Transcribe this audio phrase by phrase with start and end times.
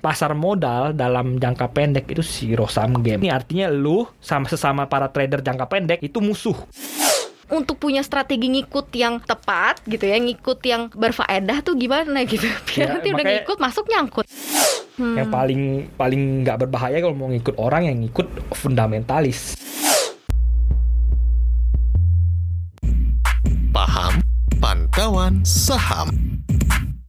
[0.00, 3.20] pasar modal dalam jangka pendek itu zero sum game.
[3.20, 6.56] Ini artinya lu sama sesama para trader jangka pendek itu musuh.
[7.50, 12.46] untuk punya strategi ngikut yang tepat gitu ya, ngikut yang berfaedah tuh gimana gitu.
[12.70, 14.26] Biar Ya, nanti udah makanya- ngikut masuk nyangkut.
[14.94, 15.16] Hmm.
[15.18, 15.62] Yang paling
[15.98, 19.58] paling nggak berbahaya kalau mau ngikut orang yang ngikut fundamentalis.
[23.74, 24.22] Paham
[24.62, 26.10] Pantauan Saham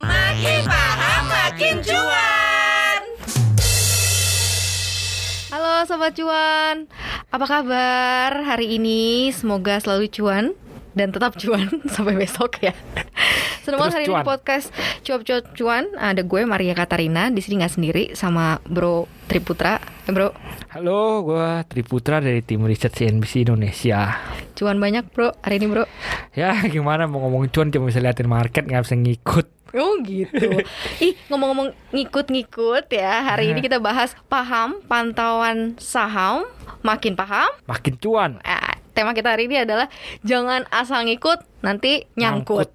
[0.01, 2.10] Makin paham makin cuan.
[5.81, 6.85] Halo Sobat Cuan,
[7.33, 9.33] apa kabar hari ini?
[9.33, 10.53] Semoga selalu cuan
[10.93, 12.69] dan tetap cuan sampai besok ya.
[13.65, 14.21] Senang banget Terus hari ini cuan.
[14.21, 14.67] di podcast
[15.01, 19.81] Cuap Cuap Cuan Ada gue Maria Katarina di sini nggak sendiri sama Bro Triputra.
[20.05, 20.29] Eh, bro,
[20.69, 24.21] Halo, gue Triputra dari tim riset CNBC Indonesia.
[24.53, 25.89] cuan banyak bro hari ini bro.
[26.37, 29.49] Ya gimana mau ngomong cuan cuma bisa liatin market nggak bisa ngikut.
[29.71, 30.61] Oh gitu.
[31.05, 33.23] Ih ngomong-ngomong ngikut-ngikut ya.
[33.23, 36.47] Hari ini kita bahas paham pantauan saham.
[36.83, 37.47] Makin paham.
[37.69, 38.31] Makin cuan.
[38.43, 39.87] Ah, tema kita hari ini adalah
[40.25, 42.69] jangan asal ngikut nanti nyangkut.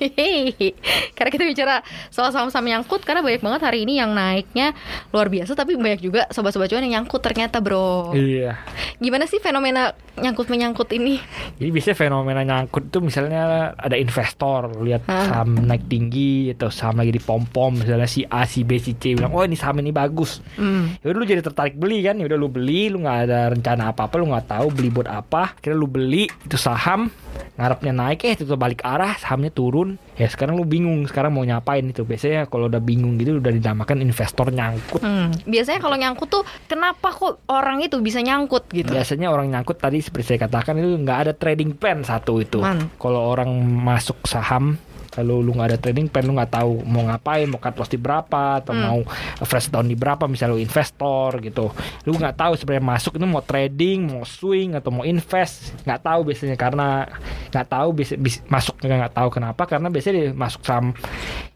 [0.00, 0.72] Hehehe.
[1.16, 1.74] karena kita bicara
[2.08, 4.72] soal saham-saham nyangkut karena banyak banget hari ini yang naiknya
[5.12, 8.16] luar biasa tapi banyak juga sobat-sobat cuan yang nyangkut ternyata bro.
[8.16, 8.56] Iya.
[8.96, 11.20] Gimana sih fenomena nyangkut menyangkut ini?
[11.60, 15.44] Jadi biasanya fenomena nyangkut tuh misalnya ada investor lihat Hah?
[15.44, 18.96] saham naik tinggi atau saham lagi di pom pom misalnya si A si B si
[18.96, 20.96] C bilang oh ini saham ini bagus Hmm.
[21.00, 23.92] ya udah lu jadi tertarik beli kan ya udah lu beli lu nggak ada rencana
[23.92, 27.08] apa apa lu nggak tahu beli buat apa kira lu beli itu saham
[27.56, 31.84] ngarepnya naik eh itu balik arah sahamnya turun ya sekarang lu bingung sekarang mau nyapain
[31.84, 35.32] itu biasanya kalau udah bingung gitu udah dinamakan investor nyangkut Hmm.
[35.44, 38.94] Biasanya kalau nyangkut tuh kenapa kok orang itu bisa nyangkut gitu?
[38.94, 42.62] Biasanya orang nyangkut tadi seperti saya katakan itu nggak ada trading plan satu itu.
[42.96, 44.78] Kalau orang masuk saham
[45.10, 47.96] kalau lu nggak ada trading plan lu nggak tahu mau ngapain mau cut loss di
[47.96, 48.82] berapa atau Hmm.
[48.82, 49.00] mau
[49.40, 53.40] fresh down di berapa misalnya lu investor gitu lu nggak tahu sebenarnya masuk itu mau
[53.40, 57.04] trading mau swing atau mau invest nggak tahu biasanya karena
[57.48, 60.94] nggak tahu bisa, bis- masuk juga nggak tahu kenapa karena biasanya dia masuk saham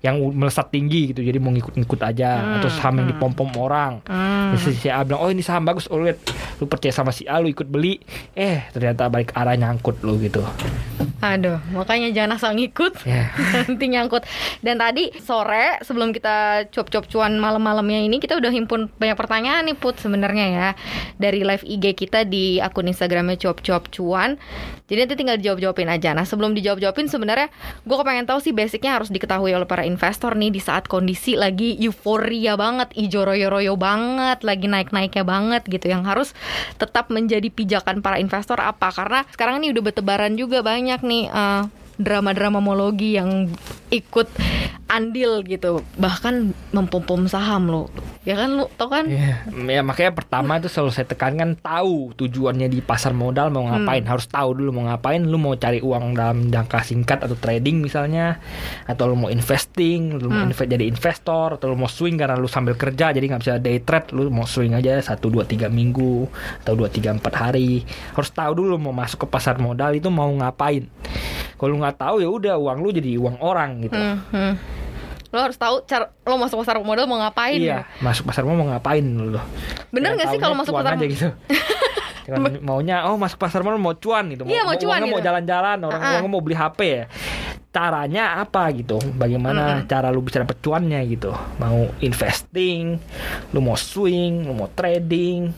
[0.00, 4.56] yang melesat tinggi gitu jadi mau ngikut-ngikut aja atau saham yang dipom-pom orang Hmm.
[4.74, 6.20] Si A bilang, oh ini saham bagus, oh lihat,
[6.56, 7.98] lu percaya sama si A, lu ikut beli,
[8.32, 10.46] eh ternyata balik arah nyangkut lu gitu.
[11.18, 13.02] Aduh, makanya jangan asal ngikut.
[13.02, 13.34] Ya.
[13.68, 14.22] Nanti nyangkut.
[14.64, 19.76] Dan tadi sore sebelum kita cuap-cuap cuan malam-malamnya ini kita udah himpun banyak pertanyaan nih
[19.76, 20.68] Put sebenarnya ya
[21.18, 24.40] dari live IG kita di akun Instagramnya cuap-cuap cuan.
[24.84, 26.12] Jadi nanti tinggal dijawab-jawabin aja.
[26.12, 27.48] Nah sebelum dijawab-jawabin sebenarnya
[27.84, 31.76] gue kepengen tahu sih basicnya harus diketahui oleh para investor nih di saat kondisi lagi
[31.80, 35.88] euforia banget, ijo royo-royo banget, lagi naik-naiknya banget gitu.
[35.88, 36.28] Yang harus
[36.76, 38.92] tetap menjadi pijakan para investor apa?
[38.92, 41.62] Karena sekarang ini udah bertebaran juga banyak nih eh,
[41.96, 43.50] drama-drama mologi yang
[43.90, 44.26] ikut
[44.90, 45.82] andil gitu.
[45.98, 47.84] Bahkan mempom-pom saham lo
[48.24, 48.66] ya kan lu?
[48.80, 49.04] Tau kan?
[49.06, 54.04] Ya, ya makanya pertama itu selalu saya tekankan tahu tujuannya di pasar modal mau ngapain.
[54.08, 55.20] Harus tahu dulu mau ngapain.
[55.20, 58.40] Lu mau cari uang dalam jangka singkat atau trading misalnya
[58.88, 62.48] atau lu mau investing lu mau invest jadi investor atau lu mau swing karena lu
[62.48, 66.26] sambil kerja jadi nggak bisa day trade lu mau swing aja satu dua tiga minggu
[66.64, 67.84] atau dua tiga empat hari.
[68.16, 70.88] Harus tahu dulu mau masuk ke pasar modal itu mau ngapain
[71.54, 74.54] kalau lu nggak tahu ya udah uang lu jadi uang orang gitu Hmm, hmm.
[75.28, 79.02] lo harus tahu cara lo masuk pasar modal mau ngapain Iya, masuk pasar mau ngapain
[79.02, 79.34] lu?
[79.90, 81.28] Bener nggak sih kalau masuk pasar aja gitu?
[82.24, 84.46] Cuman maunya oh masuk pasar mal mau cuan gitu.
[84.46, 85.28] Iya, mau cuan uangnya mau gitu.
[85.28, 86.12] jalan-jalan, orang Ah-ah.
[86.16, 87.04] uangnya mau beli HP ya.
[87.74, 89.02] Caranya apa gitu?
[89.12, 91.34] Bagaimana cara lu bisa dapet cuannya gitu?
[91.58, 92.94] Mau investing,
[93.50, 95.50] lu mau swing, lu mau trading,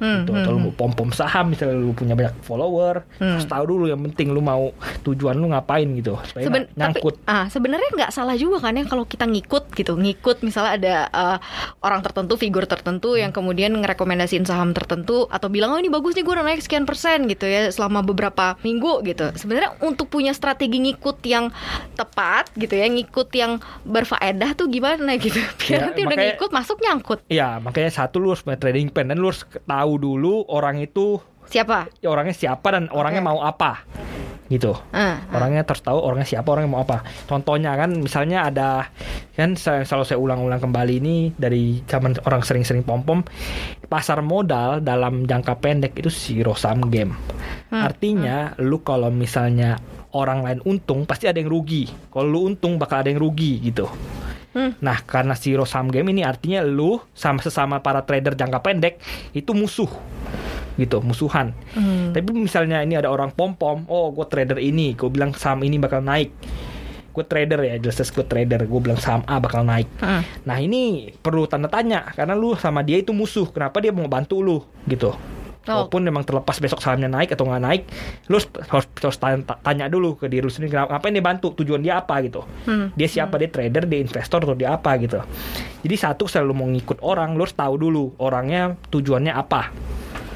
[0.00, 0.32] Hmm, gitu.
[0.32, 3.36] Atau lu mau pom-pom saham misalnya lu punya banyak follower, Hmm.
[3.36, 4.72] harus tahu dulu yang penting lu mau
[5.04, 6.18] tujuan lu ngapain gitu.
[6.24, 7.14] Supaya Seben nyangkut.
[7.20, 10.94] tapi ah sebenarnya nggak salah juga kan ya kalau kita ngikut gitu ngikut misalnya ada
[11.06, 11.38] eh,
[11.80, 16.24] orang tertentu figur tertentu yang kemudian ngerekomendasiin saham tertentu atau bilang oh ini bagus nih
[16.24, 20.80] gue udah naik sekian persen gitu ya selama beberapa minggu gitu sebenarnya untuk punya strategi
[20.80, 21.52] ngikut yang
[21.92, 25.38] tepat gitu ya ngikut yang berfaedah tuh gimana gitu.
[25.60, 27.18] Biar Ya, nanti udah makanya- ngikut masuk nyangkut.
[27.26, 31.20] Iya, makanya satu lu harus punya trading plan dan lu harus tahu dulu orang itu
[31.44, 31.90] siapa?
[31.98, 33.82] ya orangnya siapa dan orangnya mau apa
[34.50, 34.74] gitu.
[34.90, 37.06] Ah, orangnya terus tahu orangnya siapa orangnya mau apa.
[37.30, 38.90] Contohnya kan misalnya ada
[39.38, 43.22] kan saya, selalu saya ulang-ulang kembali ini dari zaman orang sering-sering pom pom
[43.86, 47.14] pasar modal dalam jangka pendek itu zero sum game.
[47.70, 49.78] Hmm, artinya lu kalau misalnya
[50.18, 51.86] orang lain untung pasti ada yang rugi.
[52.10, 53.86] Kalau lu untung bakal ada yang rugi gitu.
[54.50, 54.74] Hmm.
[54.82, 58.98] Nah, karena zero sum game ini artinya lu sama sesama para trader jangka pendek
[59.30, 59.90] itu musuh.
[60.80, 61.52] Gitu, musuhan.
[61.76, 62.16] hmm.
[62.16, 66.00] Tapi misalnya ini ada orang pom-pom, oh gue trader ini, gue bilang saham ini bakal
[66.00, 66.32] naik.
[67.10, 70.22] gue trader ya jelas gue trader gue bilang saham A bakal naik Hmm.
[70.46, 74.38] nah ini perlu tanda tanya karena lu sama dia itu musuh kenapa dia mau bantu
[74.38, 75.10] lu gitu
[75.68, 75.84] Oh.
[75.84, 77.82] Walaupun memang terlepas besok sahamnya naik atau nggak naik,
[78.32, 81.84] lu harus, harus, tanya, tanya dulu ke diri lu sendiri kenapa ngapain dia bantu, tujuan
[81.84, 82.40] dia apa gitu.
[82.64, 82.88] Hmm.
[82.96, 85.20] Dia siapa, dia trader, dia investor atau dia apa gitu.
[85.84, 89.68] Jadi satu selalu mau ngikut orang, lu harus tahu dulu orangnya tujuannya apa.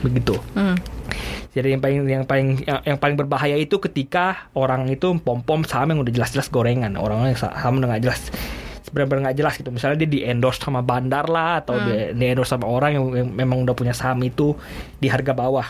[0.04, 0.36] Begitu.
[0.52, 0.76] Hmm.
[1.54, 5.62] Jadi yang paling yang paling yang, yang paling berbahaya itu ketika orang itu pom pom
[5.64, 8.22] saham yang udah jelas-jelas gorengan, orang yang saham udah nggak jelas
[8.94, 9.74] benar-benar nggak jelas gitu.
[9.74, 13.28] Misalnya dia di endorse sama bandar lah atau di, di endorse sama orang yang, yang
[13.34, 14.54] memang udah punya saham itu
[15.02, 15.66] di harga bawah.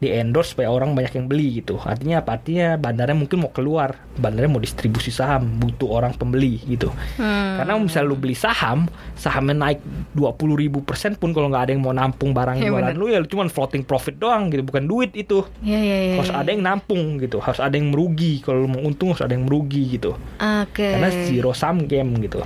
[0.00, 1.76] Di endorse supaya orang banyak yang beli gitu.
[1.76, 2.40] Artinya apa?
[2.40, 6.88] Artinya bandarnya mungkin mau keluar, bandarnya mau distribusi saham, butuh orang pembeli gitu.
[7.20, 7.60] Hmm.
[7.60, 9.84] Karena misalnya lu beli saham, sahamnya naik
[10.16, 13.00] 20 ribu persen pun kalau nggak ada yang mau nampung barang Iya, jualan bener.
[13.00, 15.44] lu ya cuma floating profit doang gitu, bukan duit itu.
[15.60, 16.14] Iya iya iya.
[16.16, 18.40] Harus ada yang nampung gitu, harus ada yang merugi.
[18.40, 20.16] Kalau lu mau untung harus ada yang merugi gitu.
[20.40, 20.96] Oke.
[20.96, 22.40] Karena zero sum game gitu.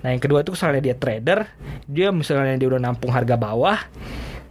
[0.00, 1.44] Nah yang kedua itu misalnya dia trader,
[1.84, 3.76] dia misalnya dia udah nampung harga bawah,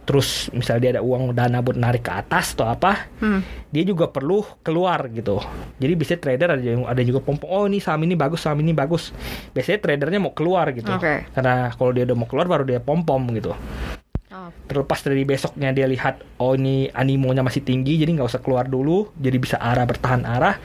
[0.08, 3.44] terus misalnya dia ada uang dana buat narik ke atas atau apa, Hmm.
[3.70, 5.38] dia juga perlu keluar gitu.
[5.78, 9.14] Jadi biasanya trader ada ada juga pom oh ini saham ini bagus, saham ini bagus.
[9.54, 10.90] Biasanya tradernya mau keluar gitu.
[10.90, 11.30] Oke.
[11.30, 13.54] Karena kalau dia udah mau keluar baru dia pom pom gitu.
[14.30, 14.50] Oh.
[14.66, 19.14] Terlepas dari besoknya dia lihat oh ini animonya masih tinggi jadi nggak usah keluar dulu,
[19.14, 20.58] jadi bisa arah bertahan arah.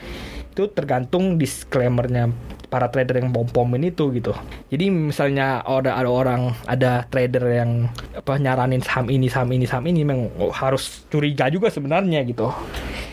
[0.56, 2.32] Itu tergantung disclaimernya
[2.66, 4.34] para trader yang pom pomin itu gitu.
[4.68, 9.86] Jadi misalnya ada ada orang ada trader yang apa nyaranin saham ini saham ini saham
[9.86, 12.50] ini memang harus curiga juga sebenarnya gitu.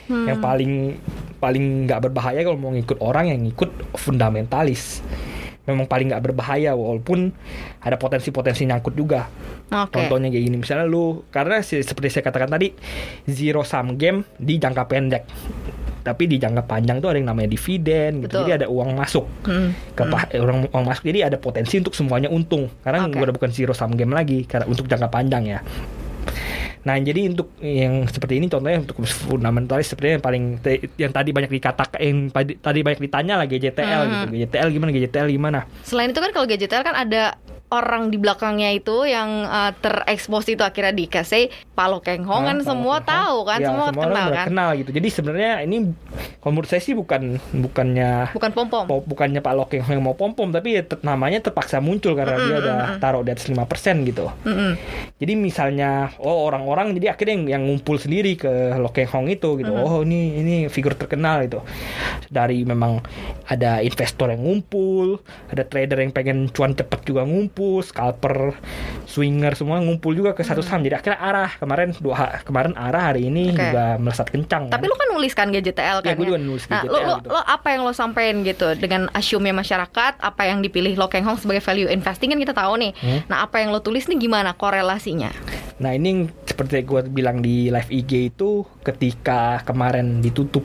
[0.10, 0.74] Yang paling
[1.38, 5.06] paling nggak berbahaya kalau mau ngikut orang yang ngikut fundamentalis.
[5.64, 7.32] Memang paling nggak berbahaya walaupun
[7.80, 9.32] ada potensi-potensi nyangkut juga.
[9.72, 9.96] Oke.
[9.96, 12.76] Contohnya kayak gini, misalnya lu karena seperti saya katakan tadi
[13.32, 15.24] zero sum game di jangka pendek.
[16.04, 18.28] Tapi di jangka panjang tuh ada yang namanya dividen gitu.
[18.28, 18.40] Betul.
[18.44, 19.72] Jadi ada uang masuk Hmm.
[19.96, 20.04] ke
[20.36, 21.04] eh, orang uang masuk.
[21.08, 22.68] Jadi ada potensi untuk semuanya untung.
[22.84, 23.18] Karena Oke.
[23.18, 25.60] udah bukan zero sum game lagi karena untuk jangka panjang ya.
[26.84, 30.44] Nah, jadi untuk yang seperti ini contohnya untuk fundamentalis seperti yang paling
[31.00, 34.12] yang tadi banyak dikatakan yang tadi, tadi banyak ditanya lah GJTL Hmm.
[34.12, 34.28] gitu.
[34.36, 34.90] GJTL gimana?
[34.92, 35.60] GJTL gimana?
[35.88, 37.40] Selain itu kan kalau GJTL kan ada
[37.74, 42.62] orang di belakangnya itu yang uh, terekspos itu akhirnya dikasih Palo Keng Hong kan Nah,
[42.64, 44.46] semua Pak tahu kan Ya, semua, orang kenal kan?
[44.48, 44.92] kenal gitu.
[44.92, 45.78] Jadi sebenarnya ini
[46.38, 47.22] kalau menurut saya sih bukan
[47.52, 50.84] bukannya bukan pom pom po- bukannya Pak Lok yang, yang mau pom pom tapi ya
[51.02, 53.58] namanya terpaksa muncul karena dia udah taruh di atas 5%
[54.06, 54.30] gitu.
[55.16, 59.56] Jadi misalnya oh orang-orang jadi akhirnya yang, yang ngumpul sendiri ke Lok Keng Hong itu
[59.56, 59.72] gitu.
[59.74, 61.58] Oh ini ini figur terkenal itu
[62.30, 63.02] dari memang
[63.46, 65.18] ada investor yang ngumpul
[65.48, 68.56] ada trader yang pengen cuan cepet juga ngumpul scalper
[69.06, 73.28] swinger semua ngumpul juga ke satu saham jadi akhirnya arah kemarin dua kemarin arah hari
[73.28, 73.62] ini Oke.
[73.62, 74.90] juga melesat kencang tapi kan.
[74.90, 77.30] lu kan nulis kan GJTL kan Ya, gue juga nulis nah, GJTL lu, lu, gitu.
[77.30, 81.38] lu apa yang lo sampein gitu dengan assume masyarakat apa yang dipilih Lo Keng Hong
[81.38, 83.26] sebagai value investing kan kita tahu nih Hmm.
[83.26, 85.34] nah apa yang lo tulis nih gimana korelasinya
[85.74, 90.62] Nah ini seperti gue bilang di live IG itu ketika kemarin ditutup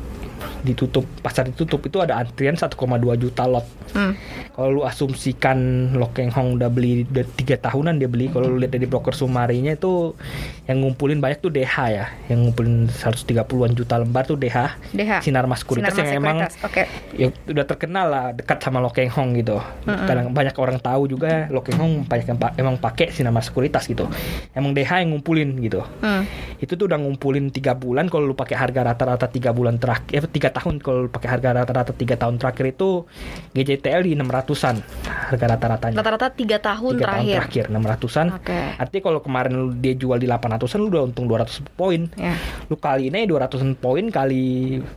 [0.61, 2.75] ditutup pasar ditutup itu ada antrian 1,2
[3.17, 3.67] juta lot.
[3.93, 4.13] hmm.
[4.53, 5.59] Kalau lu asumsikan
[5.95, 8.27] Lo Keng Hong udah beli udah tiga tahunan dia beli.
[8.27, 10.19] Kalau lu lihat dari broker sumarinya itu
[10.65, 13.39] yang ngumpulin banyak tuh DH ya, yang ngumpulin 130-an
[13.73, 14.59] juta lembar tuh DH.
[14.91, 16.83] DH Sinar Mas Sekuritas Sinar Mas yang emang oke
[17.15, 19.63] ya udah terkenal lah dekat sama Lo Keng Hong gitu.
[19.85, 23.47] Kadang banyak orang tahu juga Lo Keng Hong banyak yang pa- emang pakai Sinar Mas
[23.47, 24.11] Sekuritas gitu.
[24.53, 26.27] Emang DH yang ngumpulin gitu Hmm.
[26.59, 30.31] itu tuh udah ngumpulin tiga bulan kalau lu pakai harga rata-rata tiga bulan terakhir eh,
[30.31, 33.05] tiga tahun kalau pakai harga rata-rata tiga tahun terakhir itu
[33.53, 34.77] GJTL di 600-an
[35.07, 35.97] harga rata-ratanya.
[36.01, 37.37] Rata-rata tiga tahun tiga tahun terakhir?
[37.39, 38.61] terakhir 600-an Oke.
[38.79, 42.01] artinya kalau kemarin dia jual di 800-an lu udah untung 200 poin.
[42.17, 42.35] Ya.
[42.69, 44.45] Lu kali ini 200 poin kali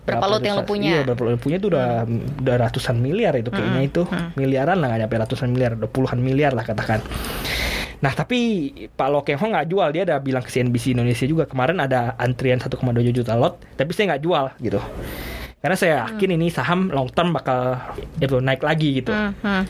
[0.08, 0.90] Berapa lot yang lu punya?
[0.92, 1.88] iya berapa lot yang punya itu udah
[2.44, 4.02] udah ratusan miliar itu kayaknya itu.
[4.40, 7.04] Miliaran lah nggak nyampe ratusan miliar udah puluhan miliar lah katakan.
[8.02, 11.46] Nah tapi Pak Lo Keng Hong nggak jual dia ada bilang ke CNBC Indonesia juga
[11.46, 12.74] kemarin ada antrian 1,2
[13.14, 14.82] juta lot tapi saya nggak jual gitu
[15.62, 17.78] karena saya yakin ini saham long term bakal
[18.18, 19.14] itu naik lagi gitu.
[19.14, 19.64] Hmm, hmm.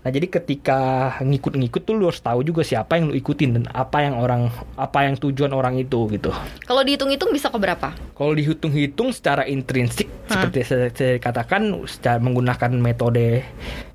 [0.00, 0.80] Nah jadi ketika
[1.20, 4.48] ngikut-ngikut tuh lu harus tahu juga siapa yang lu ikutin dan apa yang orang
[4.80, 6.32] apa yang tujuan orang itu gitu.
[6.64, 12.80] kalau dihitung-hitung bisa ke berapa Kalau dihitung-hitung secara intrinsik seperti saya, saya katakan secara menggunakan
[12.80, 13.44] metode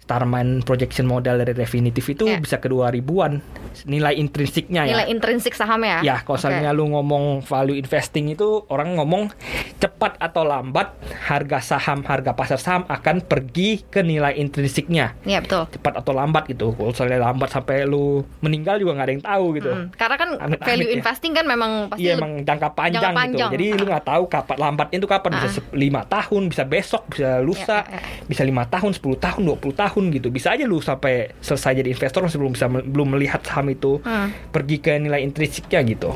[0.06, 2.38] Starman projection model dari Refinitiv itu Ya.
[2.38, 3.42] bisa ke 2000-an
[3.84, 4.94] nilai intrinsiknya ya.
[4.94, 6.00] Nilai intrinsik saham ya?
[6.00, 9.34] Ya, kalau misalnya lu ngomong value investing itu orang ngomong
[9.76, 10.94] cepat atau lambat
[11.24, 15.18] harga saham, harga pasar saham akan pergi ke nilai intrinsiknya.
[15.22, 15.66] Iya betul.
[15.72, 16.70] Cepat atau lambat gitu.
[16.72, 18.06] Kalau misalnya lambat sampai lu
[18.40, 19.72] meninggal juga nggak ada yang tahu gitu.
[19.72, 20.94] Hmm, Karena kan Amit-amit value ya.
[20.96, 23.50] investing kan memang pasti Iya emang jangka panjang, Jangka panjang.
[23.50, 23.56] gitu.
[23.58, 23.90] Jadi lu Ah.
[23.90, 25.56] nggak tahu kapan lambatnya itu kapan bisa Ah.
[25.56, 28.24] se- lima tahun, bisa besok, bisa lusa, Ya, ya, ya.
[28.24, 30.28] bisa lima tahun, 10 tahun, 20 tahun gitu.
[30.28, 34.32] Bisa aja lu sampai selesai jadi investor masih belum bisa belum melihat saham itu Hmm.
[34.50, 36.12] pergi ke nilai intrinsiknya gitu.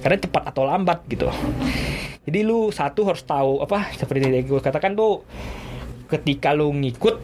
[0.00, 1.28] Karena cepat atau lambat gitu.
[2.22, 5.24] Jadi lu satu harus tahu apa seperti yang gue katakan tuh
[6.06, 7.16] ketika lu ngikut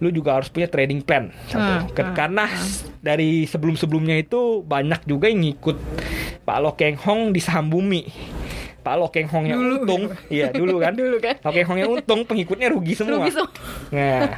[0.00, 1.60] lu juga harus punya trading plan satu.
[1.60, 5.76] Hmm, hmm, karena s- dari sebelum-sebelumnya itu banyak juga yang ngikut
[6.40, 8.08] Pak Lo Keng Hong di saham bumi.
[8.80, 10.92] Pak Lo Keng Hong yang untung, iya dulu kan.
[11.00, 11.36] Dulu kan.
[11.40, 13.20] Lo Keng Hong yang untung, pengikutnya rugi semua.
[13.20, 13.52] Rugi semua.
[13.92, 14.32] Nah,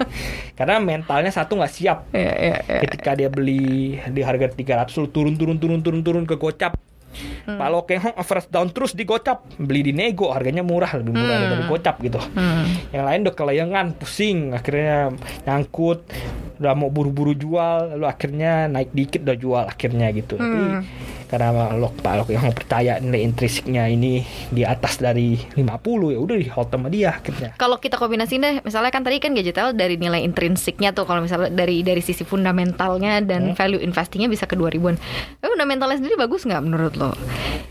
[0.52, 1.98] karena mentalnya satu nggak siap.
[2.10, 2.80] Iya, iya, iya.
[2.82, 6.74] Ketika dia beli di harga 300 lu turun turun turun turun turun ke gocap.
[7.44, 7.60] Hmm.
[7.60, 11.12] Pak Lo Keng Hong average down terus di gocap, beli di nego harganya murah lebih
[11.12, 11.42] murah Hmm.
[11.44, 12.16] daripada gocap gitu.
[12.32, 12.64] Hmm.
[12.88, 15.12] Yang lain udah kelayangan, pusing, akhirnya
[15.44, 16.08] nyangkut,
[16.62, 20.38] udah mau buru-buru jual, lalu akhirnya naik dikit udah jual akhirnya gitu.
[20.38, 20.82] Tapi Hmm.
[21.26, 24.20] karena lo Pak Lok yang percaya nilai intrinsiknya ini
[24.52, 27.56] di atas dari 50 ya udah di hold sama dia akhirnya.
[27.56, 31.48] Kalau kita kombinasiin deh, misalnya kan tadi kan GJTL dari nilai intrinsiknya tuh, kalau misalnya
[31.48, 33.56] dari dari sisi fundamentalnya dan Hmm.
[33.56, 35.00] value investingnya bisa ke 2000-an.
[35.40, 37.16] Tapi fundamentalnya sendiri bagus nggak menurut lo?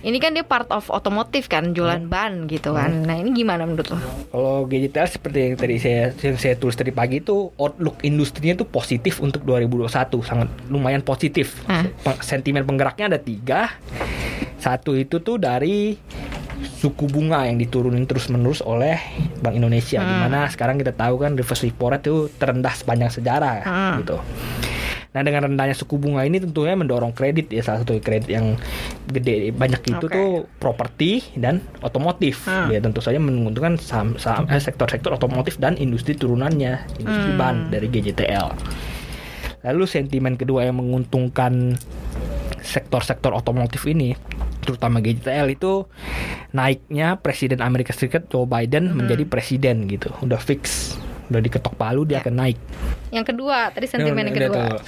[0.01, 3.05] Ini kan dia part of otomotif kan, jualan ban gitu kan.
[3.05, 4.01] Nah ini gimana menurut lo?
[4.33, 8.65] Kalau GJTL seperti yang tadi saya yang saya tulis tadi pagi itu outlook industrinya itu
[8.81, 9.85] positif untuk 2021
[10.25, 11.61] sangat lumayan positif.
[11.69, 11.85] Ah.
[12.25, 13.69] Sentimen penggeraknya ada tiga.
[14.57, 15.93] Satu itu tuh dari
[16.81, 18.97] suku bunga yang diturunin terus menerus oleh
[19.41, 20.01] Bank Indonesia.
[20.01, 20.09] Hmm.
[20.09, 23.93] Di mana sekarang kita tahu kan reverse repo rate itu terendah sepanjang sejarah Hmm.
[24.01, 24.17] gitu.
[25.11, 28.55] Nah dengan rendahnya suku bunga ini tentunya mendorong kredit ya salah satu kredit yang
[29.05, 30.15] gede banyak itu Oke.
[30.15, 32.71] tuh properti dan otomotif Hmm.
[32.71, 37.39] ya tentu saja menguntungkan saham, saham eh, sektor-sektor otomotif dan industri turunannya industri Hmm.
[37.39, 38.55] ban dari GJTL.
[39.61, 41.75] Lalu sentimen kedua yang menguntungkan
[42.61, 44.15] sektor-sektor otomotif ini
[44.61, 45.89] terutama GJTL itu
[46.51, 50.93] naiknya Presiden Amerika Serikat Joe Biden menjadi presiden gitu udah fix
[51.31, 52.27] udah diketok palu dia Ya.
[52.27, 52.59] akan naik
[53.11, 54.55] Yang kedua, tadi sentimen yang kedua.
[54.55, 54.79] tuh.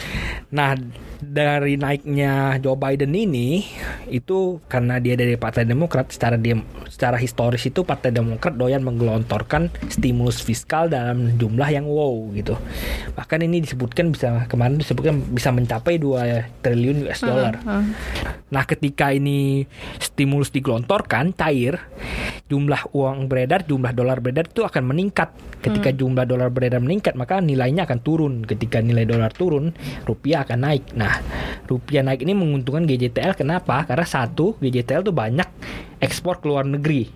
[0.51, 0.75] Nah,
[1.19, 3.63] dari naiknya Joe Biden ini
[4.07, 9.71] itu karena dia dari Partai Demokrat secara dia secara historis itu Partai Demokrat doyan menggelontorkan
[9.87, 12.55] stimulus fiskal dalam jumlah yang wow gitu.
[13.15, 17.59] Bahkan ini disebutkan bisa kemarin disebutkan bisa mencapai 2 triliun US dollar.
[17.63, 17.91] Hmm.
[18.47, 19.63] Nah, ketika ini
[19.97, 21.79] stimulus digelontorkan cair,
[22.51, 25.31] jumlah uang beredar, jumlah dolar beredar itu akan meningkat.
[25.63, 28.33] Ketika jumlah dolar beredar meningkat, maka nilainya akan turun.
[28.43, 29.71] Ketika nilai dolar turun,
[30.03, 30.91] rupiah akan naik.
[30.93, 31.23] Nah,
[31.65, 33.87] rupiah naik ini menguntungkan GJTL kenapa?
[33.87, 35.47] Karena satu, GJTL tuh banyak
[36.03, 37.07] ekspor ke luar negeri.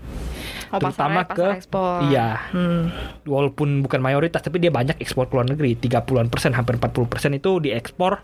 [0.68, 2.12] Oh, terutama ke pasar ekspor.
[2.12, 2.92] iya Hmm.
[3.24, 7.32] walaupun bukan mayoritas tapi dia banyak ekspor ke luar negeri 30-an persen hampir 40 persen
[7.32, 8.20] itu diekspor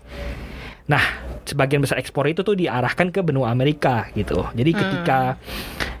[0.84, 1.04] nah
[1.44, 4.48] sebagian besar ekspor itu tuh diarahkan ke benua Amerika gitu.
[4.56, 5.36] Jadi ketika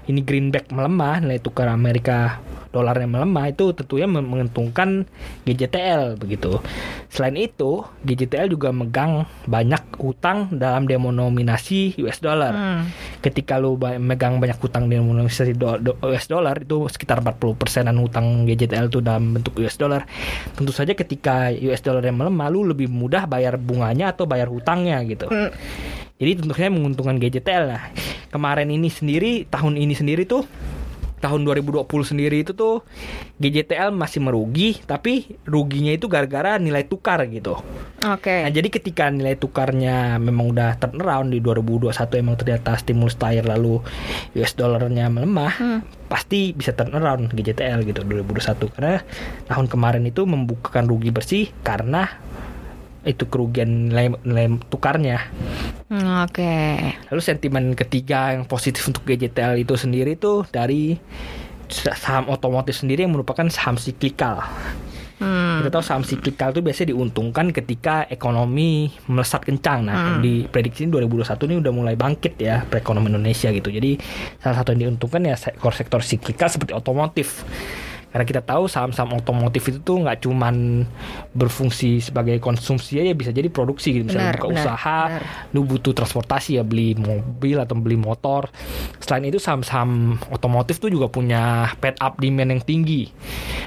[0.08, 2.40] ini greenback melemah nilai tukar Amerika
[2.74, 5.06] dolarnya melemah itu tentunya menguntungkan
[5.46, 6.58] GJTL begitu.
[7.06, 12.52] Selain itu GJTL juga megang banyak utang dalam denominasi US dollar.
[12.54, 12.82] Hmm.
[13.22, 17.96] ketika lu megang banyak hutang di denominasi do- do- US dollar itu sekitar 40 persenan
[18.02, 20.04] hutang GJTL itu dalam bentuk US dollar.
[20.52, 24.98] Tentu saja ketika US dollar yang melemah lu lebih mudah bayar bunganya atau bayar hutangnya
[25.06, 25.30] gitu.
[25.30, 25.54] Hmm.
[26.14, 27.82] jadi tentunya menguntungkan GJTL lah.
[28.30, 30.42] Kemarin ini sendiri tahun ini sendiri tuh
[31.24, 32.84] tahun 2020 sendiri itu tuh
[33.40, 37.56] GJTL masih merugi tapi ruginya itu gara-gara nilai tukar gitu
[38.04, 38.44] Oke.
[38.44, 43.48] Nah, jadi ketika nilai tukarnya memang udah turn around di 2021 emang ternyata stimulus cair
[43.48, 43.80] lalu
[44.36, 45.80] US dollarnya melemah, Hmm.
[46.12, 49.00] pasti bisa turn around GJTL gitu 2021 karena
[49.48, 52.12] tahun kemarin itu membukakan rugi bersih karena
[53.08, 55.24] itu kerugian nilai, nilai tukarnya.
[55.84, 56.52] Hmm, Oke.
[57.12, 60.96] Lalu sentimen ketiga yang positif untuk GJTL itu sendiri tuh dari
[61.68, 64.40] saham otomotif sendiri yang merupakan saham siklikal.
[65.20, 65.62] Hmm.
[65.62, 69.86] Kita tahu saham siklikal itu biasanya diuntungkan ketika ekonomi melesat kencang.
[69.86, 70.20] Nah, Hmm.
[70.24, 73.70] di prediksi 2021 ini udah mulai bangkit ya perekonomian Indonesia gitu.
[73.70, 74.00] Jadi
[74.42, 77.46] salah satu yang diuntungkan ya sektor-sektor siklikal seperti otomotif.
[78.14, 80.86] Karena kita tahu saham-saham otomotif itu tuh nggak cuman
[81.34, 84.14] berfungsi sebagai konsumsi aja bisa jadi produksi gitu.
[84.14, 85.22] Benar, Misalnya buka benar, usaha, benar.
[85.50, 88.46] lu butuh transportasi ya beli mobil atau beli motor.
[89.02, 93.10] Selain itu saham-saham otomotif tuh juga punya pent up demand yang tinggi.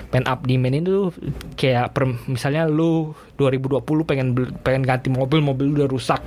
[0.07, 1.11] Pent up demand itu
[1.59, 4.27] kayak per- misalnya lu 2020 pengen
[4.63, 6.23] pengen ganti mobil, mobil lu udah rusak.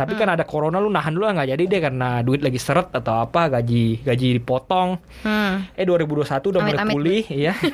[0.00, 3.20] Tapi kan ada corona lu nahan dulu nggak jadi deh karena duit lagi seret atau
[3.20, 4.96] apa gaji gaji dipotong.
[5.20, 5.68] Hmm.
[5.76, 6.94] Eh 2021 udah mulai Amit-amit.
[6.96, 7.52] pulih ya.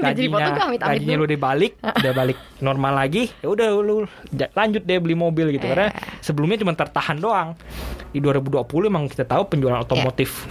[0.00, 1.24] Gaji dipotong tuh amit-amit gajinya dulu.
[1.24, 3.28] lu dibalik, udah balik normal lagi.
[3.40, 5.70] Ya udah lu lanjut deh beli mobil gitu Eh.
[5.70, 5.88] karena
[6.20, 7.52] sebelumnya cuma tertahan doang.
[8.08, 10.48] Di 2020 emang kita tahu penjualan otomotif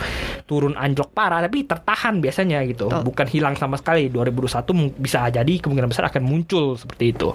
[0.50, 2.89] turun anjlok parah tapi tertahan biasanya gitu.
[2.89, 3.06] Betul.
[3.06, 4.10] Bukan hilang sama sekali.
[4.10, 7.29] 2021 mung- bisa jadi kemungkinan besar akan muncul seperti itu.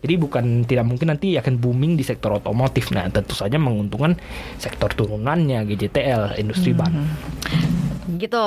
[0.00, 2.88] Jadi bukan tidak mungkin nanti akan booming di sektor otomotif.
[2.96, 4.16] Nah, tentu saja menguntungkan
[4.56, 7.04] sektor turunannya GJTL industri ban.
[8.06, 8.46] Gitu.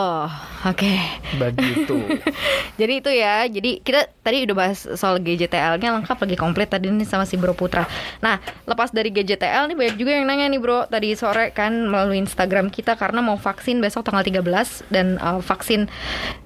[0.64, 0.96] Oke.
[1.36, 2.00] Begitu.
[2.80, 3.44] Jadi itu ya.
[3.44, 7.60] Jadi kita tadi udah bahas soal GJTL-nya lengkap lagi komplit tadi nih sama si Bro
[7.60, 7.84] Putra.
[8.24, 12.24] Nah, lepas dari GJTL nih banyak juga yang nanya nih Bro tadi sore kan melalui
[12.24, 15.92] Instagram kita karena mau vaksin besok tanggal 13 dan uh, vaksin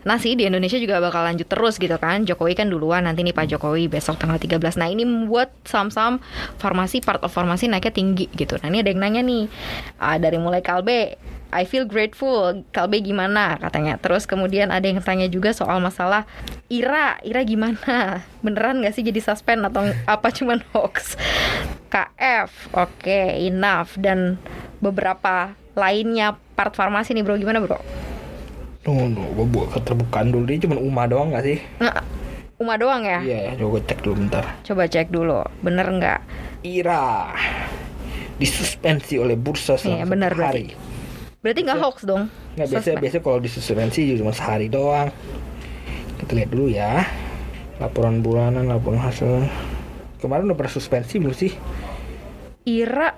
[0.09, 2.25] nasi di Indonesia juga bakal lanjut terus gitu kan.
[2.25, 4.57] Jokowi kan duluan nanti nih Pak Jokowi besok tanggal 13.
[4.81, 6.17] Nah, ini membuat saham-saham
[6.57, 8.57] farmasi part of farmasi naiknya tinggi gitu.
[8.57, 9.45] Nah, ini ada yang nanya nih
[10.01, 11.21] uh, dari mulai Kalbe
[11.53, 12.65] I feel grateful.
[12.69, 13.95] Kalbe gimana katanya.
[13.95, 16.25] Terus kemudian ada yang tanya juga soal masalah
[16.67, 17.21] Ira.
[17.21, 18.19] Ira gimana?
[18.45, 21.13] Beneran gak sih jadi suspend atau apa cuman hoax?
[21.87, 22.73] KF.
[22.73, 24.41] Oke, enough dan
[24.81, 27.77] beberapa lainnya part farmasi nih bro gimana bro?
[28.81, 30.43] Tunggu, tunggu, gue buka keterbukaan dulu.
[30.43, 31.61] Dia cuma Uma doang gak sih?
[31.79, 32.01] Nah,
[32.57, 33.21] Uma doang ya?
[33.21, 34.45] Iya, coba gue cek dulu bentar.
[34.61, 35.39] Coba cek dulu.
[35.61, 36.19] Bener nggak?
[36.63, 37.29] Ira
[38.33, 40.41] disuspensi oleh bursa selama Iya, satu benar hari.
[40.41, 40.65] berarti.
[41.43, 42.31] Berarti nggak hoax dong?
[42.55, 45.11] Nggak biasa biasa kalau disuspensi cuma sehari doang.
[46.23, 47.03] Kita lihat dulu ya.
[47.83, 49.43] Laporan bulanan, laporan hasil.
[50.23, 51.51] Kemarin udah pernah suspensi belum sih?
[52.63, 53.11] Ira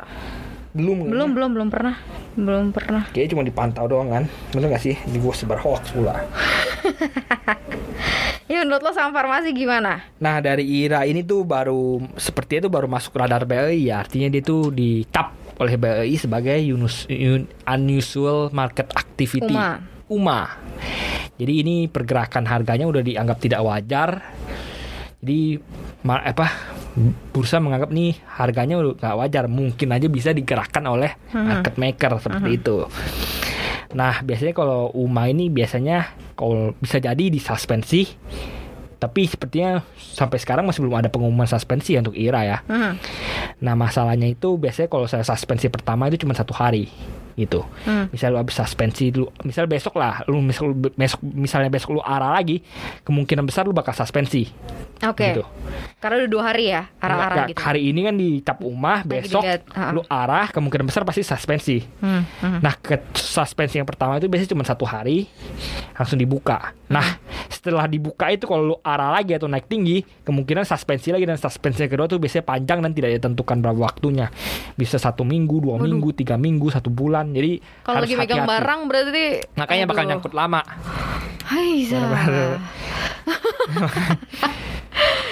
[0.73, 1.05] Belum.
[1.05, 1.95] belum belum belum pernah.
[2.33, 3.05] Belum pernah.
[3.13, 4.23] Kayaknya cuma dipantau doang kan?
[4.51, 4.97] Bener gak sih?
[5.05, 6.17] Di gua sebar hoax pula.
[8.45, 10.05] Ya menurut lo saham farmasi gimana?
[10.21, 14.45] Nah dari IRA ini tuh baru seperti itu baru masuk radar BLI ya artinya dia
[14.45, 19.79] tuh dicap oleh BLI sebagai unus- un- unusual market activity UMA.
[20.07, 20.41] UMA.
[21.35, 24.23] Jadi ini pergerakan harganya udah dianggap tidak wajar.
[25.19, 25.57] Jadi
[26.01, 26.47] ma- apa
[27.31, 32.49] bursa menganggap nih harganya udah nggak wajar mungkin aja bisa digerakkan oleh market maker seperti
[32.55, 32.77] itu.
[33.91, 38.07] Nah biasanya kalau UMA ini biasanya kalau bisa jadi disuspensi
[38.95, 42.57] tapi sepertinya sampai sekarang masih belum ada pengumuman suspensi ya untuk IRA ya.
[42.65, 42.97] Hmm.
[43.61, 46.89] Nah masalahnya itu biasanya kalau saya suspensi pertama itu cuma satu hari
[47.35, 47.63] gitu.
[47.83, 48.07] Hmm.
[48.09, 52.35] Misal lu habis suspensi dulu, misal besok lah, lu misal besok misalnya besok lu arah
[52.35, 52.63] lagi,
[53.03, 54.47] kemungkinan besar lu bakal suspensi.
[55.03, 55.35] Oke.
[55.35, 55.43] Gitu.
[55.99, 57.59] Karena udah dua hari ya arah-arah gitu.
[57.59, 61.83] Hari ini kan di cap umah, Lagi besok dilihat, lu arah, kemungkinan besar pasti suspensi.
[61.99, 62.59] Hmm, hmm.
[62.63, 65.27] Nah, ke suspensi yang pertama itu biasanya cuma satu hari,
[65.97, 66.71] langsung dibuka.
[66.87, 67.01] Hmm.
[67.01, 67.07] Nah,
[67.51, 71.83] setelah dibuka itu kalau lu arah lagi atau naik tinggi, kemungkinan suspensi lagi dan suspensi
[71.83, 74.29] yang kedua tuh biasanya panjang dan tidak ditentukan berapa waktunya.
[74.77, 75.89] Bisa satu minggu, dua Waduh.
[75.89, 77.24] minggu, tiga minggu, satu bulan.
[77.33, 80.11] Jadi Kalau lagi megang barang berarti makanya bakal Aduh.
[80.13, 80.61] nyangkut lama.
[81.45, 81.85] Hai.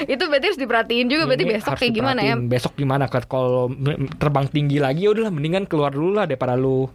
[0.04, 2.36] Itu berarti harus diperhatiin juga berarti Ini besok harus kayak gimana ya?
[2.36, 3.04] Besok gimana?
[3.08, 3.72] Kalau
[4.20, 6.90] terbang tinggi lagi ya udahlah mendingan keluar dulu lah daripada lu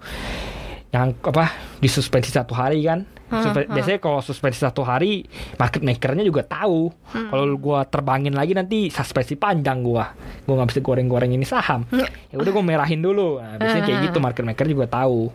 [0.89, 3.05] yang apa disuspensi satu hari kan.
[3.29, 6.89] Hmm, Suspe- Biasanya kalau suspensi satu hari market makernya juga tahu.
[7.13, 7.29] Hmm.
[7.29, 10.17] Kalau gua terbangin lagi nanti suspensi panjang gua.
[10.49, 11.85] Gua nggak bisa goreng-goreng ini saham.
[11.93, 12.09] Hmm.
[12.33, 13.37] Ya udah gua merahin dulu.
[13.37, 15.29] Nah, biasanya kayak gitu market maker juga tahu.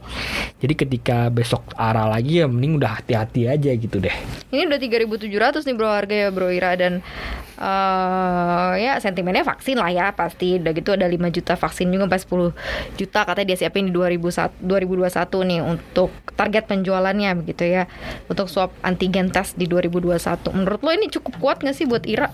[0.58, 4.16] Jadi ketika besok arah lagi ya mending udah hati-hati aja gitu deh.
[4.50, 7.06] Ini udah 3.700 nih bro harga ya bro Ira dan
[7.54, 12.50] eh ya sentimennya vaksin lah ya pasti udah gitu ada 5 juta vaksin juga 40
[12.98, 17.83] juta katanya dia siapin di 2001, 2021 nih untuk target penjualannya begitu ya
[18.28, 22.30] untuk swab antigen test di 2021 menurut lo ini cukup kuat gak sih buat Ira?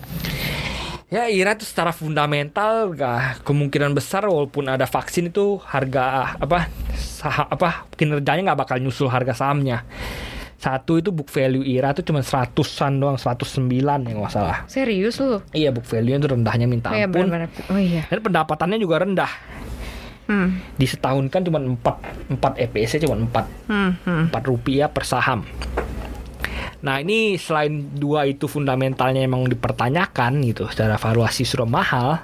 [1.10, 7.50] Ya Ira itu secara fundamental gak kemungkinan besar walaupun ada vaksin itu harga apa saham
[7.50, 9.82] apa kinerjanya nggak bakal nyusul harga sahamnya.
[10.60, 14.68] Satu itu book value Ira itu cuma 100-an doang, 109 ya nggak salah.
[14.68, 15.40] Serius lo?
[15.56, 17.32] Iya book value itu rendahnya minta Oh iya ampun.
[17.72, 18.04] Oh iya.
[18.12, 19.32] Dan pendapatannya juga rendah.
[20.30, 20.62] Hmm.
[20.78, 23.92] Di setahun kan cuma 4 4 EPS cuma 4 Hmm.
[24.06, 24.24] hmm.
[24.30, 25.42] 4 rupiah per saham.
[26.80, 32.22] Nah ini selain dua itu fundamentalnya emang dipertanyakan gitu secara valuasi sudah mahal.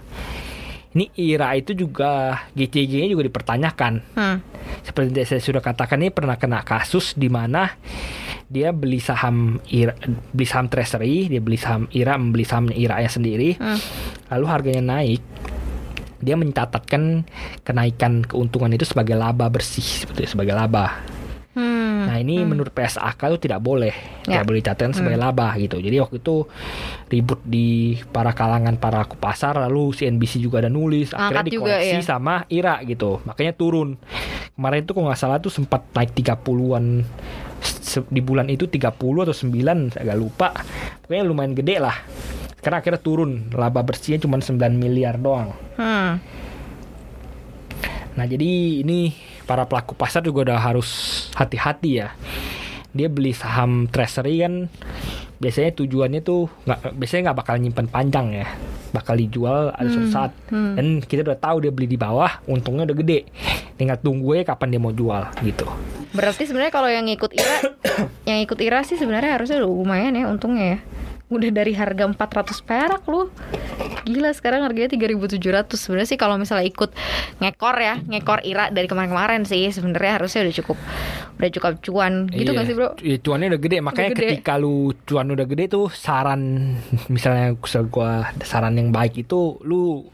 [0.96, 3.92] Ini IRA itu juga GCG-nya juga dipertanyakan.
[4.16, 4.40] Hmm.
[4.80, 7.76] Seperti yang saya sudah katakan ini pernah kena kasus di mana
[8.48, 9.92] dia beli saham IRA,
[10.32, 13.60] beli saham treasury, dia beli saham IRA, membeli saham IRA-nya sendiri.
[13.60, 13.76] Hmm.
[14.32, 15.20] Lalu harganya naik.
[16.18, 17.24] Dia mencatatkan
[17.60, 21.04] kenaikan keuntungan itu sebagai laba bersih, seperti sebagai laba.
[21.52, 22.04] Hmm.
[22.04, 23.92] Nah ini menurut PSAK itu tidak boleh,
[24.24, 24.38] Ya.
[24.38, 25.80] tidak boleh dicatatkan sebagai laba gitu.
[25.80, 26.44] Jadi waktu itu
[27.08, 27.68] ribut di
[28.06, 32.04] para kalangan para pelaku pasar, lalu CNBC juga ada nulis, akhirnya Angkat juga, dikoreksi ya.
[32.04, 33.96] sama IRA gitu, makanya turun.
[34.52, 37.04] Kemarin itu kalau nggak salah tuh sempat naik 30-an
[37.60, 40.48] se- di bulan itu 30 atau 9 saya agak lupa.
[41.00, 41.96] Pokoknya lumayan gede lah.
[42.58, 45.54] Sekarang akhirnya turun, laba bersihnya cuma 9 miliar doang.
[45.76, 46.18] Hmm.
[48.16, 49.12] Nah jadi ini
[49.44, 50.88] para pelaku pasar juga udah harus
[51.36, 52.16] hati-hati ya.
[52.96, 54.72] Dia beli saham treasury kan
[55.36, 58.48] biasanya tujuannya tuh nggak biasanya nggak bakal nyimpen panjang ya,
[58.96, 60.32] bakal dijual ada suatu saat.
[60.48, 63.28] Dan kita udah tahu dia beli di bawah, untungnya udah gede.
[63.76, 65.68] Tinggal tunggu ya kapan dia mau jual gitu.
[66.16, 67.58] Berarti sebenarnya kalau yang ikut IRA,
[68.32, 70.78] yang ikut IRA sih sebenarnya harusnya lumayan ya untungnya ya.
[71.26, 72.14] Udah dari harga 400
[72.62, 73.26] perak lu.
[74.02, 75.34] Gila sekarang harganya 3700.
[75.74, 76.94] Sebenarnya sih kalau misalnya ikut
[77.36, 80.78] ngekor ya, ngekor IRA dari kemarin-kemarin sih sebenarnya harusnya udah cukup
[81.36, 82.54] udah cukup cuan gitu Iya.
[82.54, 82.88] nggak sih, Bro?
[82.96, 84.20] Iya, cuannya udah gede makanya gede.
[84.32, 86.72] ketika lu cuan udah gede tuh saran
[87.12, 87.52] misalnya
[87.84, 88.10] gua
[88.40, 90.06] saran yang baik itu lu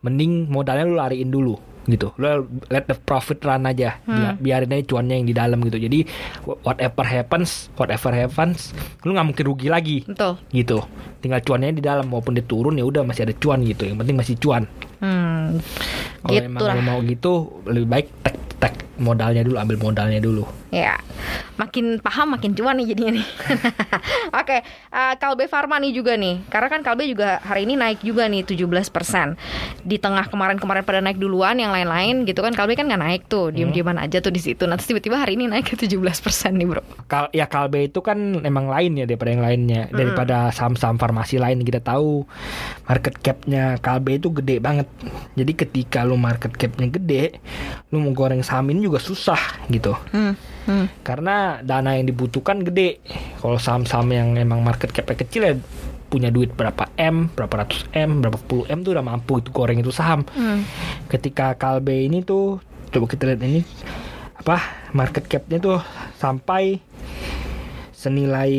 [0.00, 2.12] mending modalnya lu lariin dulu gitu.
[2.16, 2.26] Lu
[2.68, 4.00] let the profit run aja.
[4.02, 4.16] Hmm.
[4.34, 5.76] Biar- biarin aja cuannya yang di dalam gitu.
[5.76, 5.98] Jadi
[6.62, 9.98] whatever happens whatever happens lu nggak mungkin rugi lagi.
[10.02, 10.40] Betul.
[10.50, 10.80] gitu.
[11.18, 12.06] Tinggal cuannya di dalam.
[12.06, 13.84] Maupun dia turun ya udah masih ada cuan gitu.
[13.84, 14.62] Yang penting masih cuan.
[14.98, 15.60] Hmm.
[16.20, 16.74] kalau Gitu emang lah.
[16.74, 17.32] lu mau gitu
[17.64, 19.56] lebih baik tek tek modalnya dulu.
[19.56, 20.98] Ambil modalnya dulu Ya,
[21.54, 23.26] makin paham makin cuan nih jadinya nih.
[24.42, 26.42] Oke, eh, Kalbe Farma nih juga nih.
[26.50, 29.38] Karena kan Kalbe juga hari ini naik juga nih 17%.
[29.86, 33.54] Di tengah kemarin-kemarin pada naik duluan yang lain-lain gitu kan Kalbe kan nggak naik tuh,
[33.54, 34.66] diem-dieman aja tuh di situ.
[34.66, 36.82] Nanti tiba-tiba hari ini naik ke 17% nih, Bro.
[37.06, 41.62] Kal ya Kalbe itu kan emang lain ya daripada yang lainnya daripada saham-saham farmasi lain
[41.62, 42.26] kita tahu
[42.88, 44.88] market capnya Kalbe itu gede banget
[45.38, 47.38] jadi ketika lu market capnya gede
[47.92, 50.34] lu mau goreng saham ini juga susah gitu Hmm.
[50.64, 50.88] Hmm.
[51.04, 53.04] karena dana yang dibutuhkan gede
[53.38, 55.54] kalau saham-saham yang emang market capnya kecil ya
[56.08, 59.78] punya duit berapa m berapa ratus m berapa puluh m tuh udah mampu itu goreng
[59.78, 60.64] itu saham Hmm.
[61.10, 63.60] ketika Kalbe ini tuh coba kita lihat ini
[64.34, 64.56] apa
[64.92, 65.80] market capnya tuh
[66.16, 66.78] sampai
[67.94, 68.52] senilai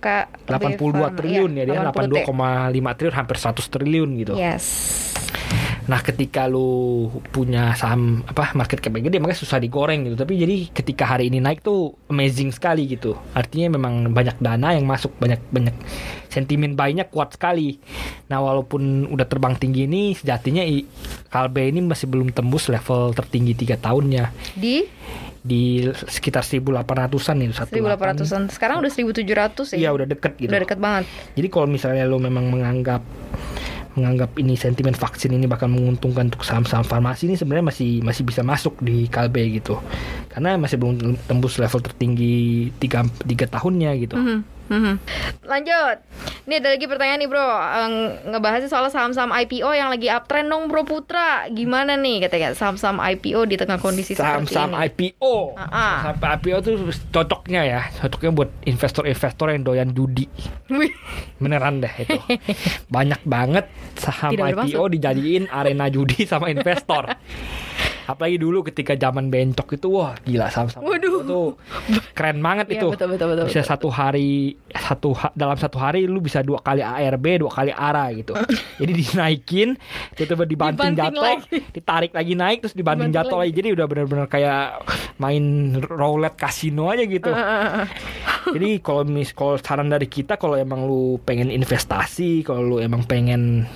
[0.00, 4.32] Kak 82 triliun ya dia 82 82,5 triliun hampir 100 triliun gitu.
[4.34, 4.64] Yes.
[5.90, 10.14] Nah, ketika lu punya saham apa market cap yang gede makanya susah digoreng gitu.
[10.14, 13.18] Tapi jadi ketika hari ini naik tuh amazing sekali gitu.
[13.34, 15.74] Artinya memang banyak dana yang masuk, banyak banyak
[16.30, 17.82] sentimen buy-nya kuat sekali.
[18.30, 20.86] Nah, walaupun udah terbang tinggi ini sejatinya i-
[21.26, 24.86] Kalbe ini masih belum tembus level tertinggi tiga tahunnya Di
[25.40, 28.52] di sekitar 1800-an itu 1800-an.
[28.52, 29.78] Sekarang udah 1700 ya.
[29.78, 30.52] Iya, udah deket gitu.
[30.52, 31.04] Udah deket banget.
[31.34, 33.00] Jadi kalau misalnya lo memang menganggap
[33.98, 38.46] menganggap ini sentimen vaksin ini bakal menguntungkan untuk saham-saham farmasi ini sebenarnya masih masih bisa
[38.46, 39.78] masuk di Kalbe gitu.
[40.30, 44.14] Karena masih belum tembus level tertinggi tiga, tiga tahunnya gitu.
[44.14, 44.38] Mhm,
[44.70, 44.94] mhm.
[45.44, 45.96] Lanjut.
[46.48, 47.48] Ini ada lagi pertanyaan nih bro.
[48.32, 51.46] Ngebahasnya soal saham-saham IPO yang lagi uptrend dong bro Putra.
[51.52, 55.14] Gimana nih katanya saham-saham IPO di tengah kondisi Saham-saham seperti ini?
[55.20, 55.34] IPO.
[55.54, 55.96] Ah, ah.
[56.10, 56.74] Saham IPO tuh
[57.12, 57.80] cocoknya ya.
[58.02, 60.26] Cocoknya buat investor-investor yang doyan judi.
[61.38, 62.18] Beneran deh itu.
[62.94, 64.90] Banyak banget saham Tidak IPO bermaksud.
[64.96, 67.06] dijadiin arena judi sama investor.
[68.10, 70.98] Apalagi dulu ketika zaman bencok itu wah gila saham-saham Waduh.
[71.00, 71.48] IPO tuh
[72.12, 72.86] keren banget Iya, itu.
[72.90, 73.70] betul, betul, betul, bisa betul.
[73.70, 74.30] satu hari
[74.68, 78.34] satu dalam satu hari lu bisa dua kali ARB, dua kali ARA gitu.
[78.80, 79.68] Jadi dinaikin,
[80.12, 81.56] tiba-tiba dibanting, Dibanting jatuh, lagi.
[81.76, 83.48] ditarik lagi naik terus dibanting Dibanting jatuh lagi.
[83.48, 83.58] lagi.
[83.58, 84.62] Jadi udah bener-bener kayak
[85.16, 85.44] main
[85.80, 87.30] roulette kasino aja gitu.
[88.54, 93.04] Jadi kalau mis kalau saran dari kita kalau emang lu pengen investasi, kalau lu emang
[93.04, 93.68] pengen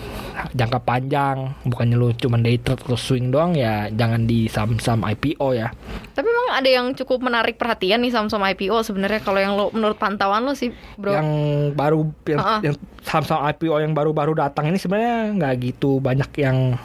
[0.51, 5.49] jangka panjang, bukannya lu cuma day trade atau swing doang ya jangan di saham-saham IPO
[5.57, 5.69] ya.
[6.17, 9.97] Tapi emang ada yang cukup menarik perhatian nih saham-saham IPO sebenarnya kalau yang lo menurut
[9.97, 11.13] pantauan lo sih bro.
[11.15, 11.31] Yang
[11.77, 12.61] baru yang, Uh-uh.
[12.65, 16.81] yang saham-saham IPO yang baru-baru datang ini sebenarnya nggak gitu banyak yang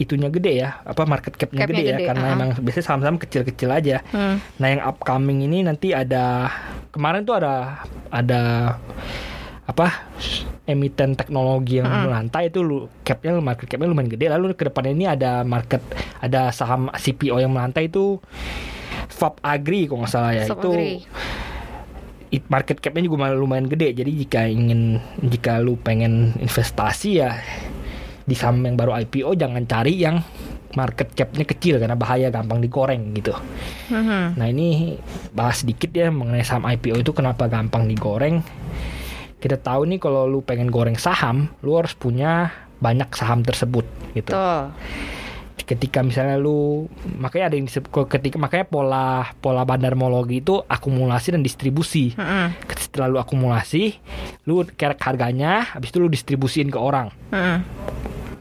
[0.00, 2.36] itunya gede ya, apa market capnya Capnya gede, ya gede, karena uh-uh.
[2.40, 3.96] emang biasanya saham-saham kecil-kecil aja.
[4.08, 4.40] Hmm.
[4.56, 6.48] Nah yang upcoming ini nanti ada
[6.88, 8.42] kemarin tuh ada ada
[9.68, 9.86] apa
[10.70, 15.04] emiten teknologi yang melantai itu lu capnya market capnya lumayan gede lalu ke depan ini
[15.10, 15.82] ada market
[16.22, 18.22] ada saham CPO yang melantai itu
[19.10, 20.94] Fab Agri kalau nggak salah ya Fab itu Agri.
[22.46, 27.36] market capnya juga lumayan gede jadi jika ingin jika lu pengen investasi ya
[28.24, 30.22] di saham yang baru IPO jangan cari yang
[30.78, 33.34] market capnya kecil karena bahaya gampang digoreng gitu
[33.90, 34.38] Mhm.
[34.38, 34.94] Nah ini
[35.34, 38.38] bahas sedikit ya mengenai saham IPO itu kenapa gampang digoreng.
[39.40, 44.36] Kita tahu nih kalau lu pengen goreng saham, lu harus punya banyak saham tersebut gitu.
[45.60, 51.46] Ketika misalnya lu makanya ada yang disebut ketika makanya pola pola bandarmologi itu akumulasi dan
[51.46, 52.10] distribusi.
[52.18, 52.58] Mm-mm.
[52.74, 53.94] Setelah lu akumulasi,
[54.50, 57.14] lu kerek harganya, habis itu lu distribusiin ke orang.
[57.30, 57.58] Mm-mm.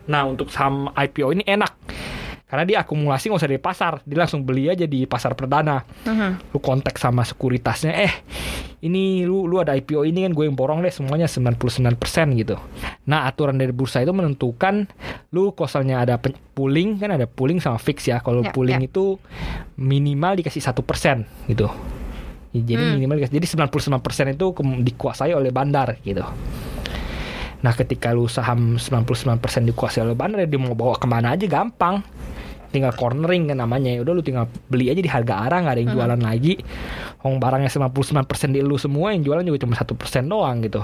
[0.09, 1.69] Nah untuk saham IPO ini enak
[2.49, 5.85] karena dia akumulasi nggak usah di pasar, dia langsung beli aja di pasar perdana.
[6.01, 6.49] Mhm.
[6.49, 8.13] Lu kontak sama sekuritasnya, eh
[8.79, 11.93] ini lu lu ada IPO ini kan gue yang borong deh semuanya 99%
[12.33, 12.57] gitu.
[13.05, 14.89] Nah aturan dari bursa itu menentukan
[15.29, 18.17] lu kosalnya ada pen- pooling kan ada pooling sama fix ya.
[18.17, 18.87] Kalau Ya, pooling ya.
[18.87, 19.21] itu
[19.75, 21.69] minimal dikasih satu persen gitu.
[22.49, 22.93] Ya, Jadi Hmm.
[22.97, 26.25] minimal dikasih, jadi 99% itu kem- dikuasai oleh bandar gitu.
[27.59, 31.99] Nah ketika lu saham 99% dikuasai oleh bandar dia mau bawa ke mana aja gampang
[32.71, 33.93] tinggal cornering kan namanya.
[33.97, 36.53] Ya udah lu tinggal beli aja di harga arah nggak ada yang jualan lagi.
[37.19, 40.81] Hong barangnya 99% di lu semua yang jualan juga cuma satu persen doang gitu.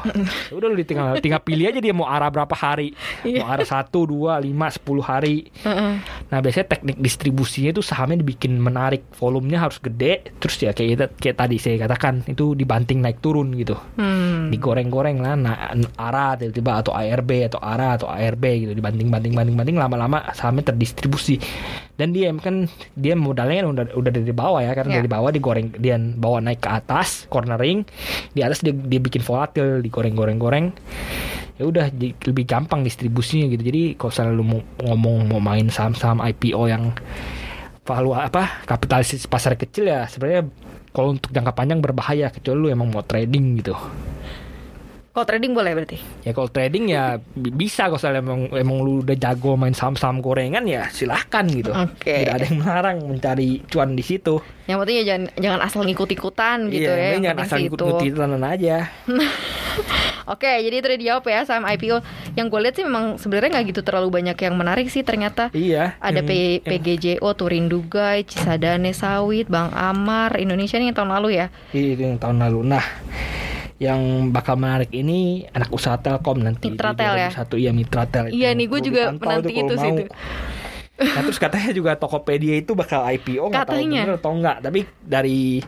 [0.51, 2.91] Ya udah lu tinggal tinggal pilih aja dia mau arah berapa hari.
[3.23, 5.47] Mau arah satu dua lima sepuluh hari.
[6.29, 11.37] Nah biasanya teknik distribusinya itu sahamnya dibikin menarik volumenya harus gede terus ya kayak kayak
[11.39, 13.77] tadi saya katakan itu dibanting naik turun gitu.
[13.95, 14.51] Hmm.
[14.51, 15.55] digoreng-goreng lah nah
[15.97, 20.71] ARA tiba-tiba atau ARB atau ARA atau ARB gitu dibanting banting banting banting lama-lama sahamnya
[20.73, 21.39] terdistribusi
[21.95, 24.97] dan dia kan dia modalnya kan udah udah dari bawah ya karena Ya.
[25.03, 27.83] dari bawah digoreng dia bawa naik ke atas cornering
[28.31, 30.71] di atas dia, dia bikin volatil digoreng-goreng-goreng.
[31.55, 31.88] Ya udah
[32.27, 33.63] lebih gampang distribusinya gitu.
[33.63, 36.91] Jadi kalau misalnya lu mau ngomong mau main saham-saham IPO yang
[37.85, 40.49] valua apa kapitalisasi pasar kecil ya sebenarnya
[40.89, 43.77] kalau untuk jangka panjang berbahaya kecuali lu emang mau trading gitu
[45.15, 45.95] Kalau trading boleh berarti.
[46.28, 50.19] Ya kalau trading ya bi- bisa kalau misalnya emang, emang lu udah jago main saham-saham
[50.19, 51.71] gorengan ya silahkan gitu.
[51.71, 52.28] Oke.
[52.28, 54.43] Tidak ada yang melarang mencari cuan di situ.
[54.67, 56.99] Yang penting ya jangan jangan asal ngikut-ikutan gitu iya, ya.
[56.99, 57.88] yang yang jangan asal sih ikut itu.
[58.12, 58.78] ikutan aja.
[60.25, 61.97] Oke, jadi itu udah dijawab ya saham IPO.
[62.34, 65.47] Yang gue lihat sih memang sebenarnya nggak gitu terlalu banyak yang menarik sih ternyata.
[65.54, 65.95] Iya.
[66.01, 66.82] Ada yang- P- yang-
[67.21, 71.47] PGJO, Turindugai, Cisadane Sawit, Bang Amar, Indonesia nih yang tahun lalu ya.
[71.71, 72.60] Itu yang tahun lalu.
[72.67, 72.84] Nah,
[73.75, 76.71] yang bakal menarik ini anak usaha Telkom nanti.
[76.71, 77.29] Mitratel ya?
[77.31, 77.59] 2021.
[77.59, 78.25] Iya Mitratel.
[78.31, 80.07] itu Iya nih, gue juga menanti itu sih tuh.
[80.95, 84.57] Nah terus katanya juga Tokopedia itu bakal IPO nggak tahu bener atau enggak.
[84.63, 85.59] Tapi dari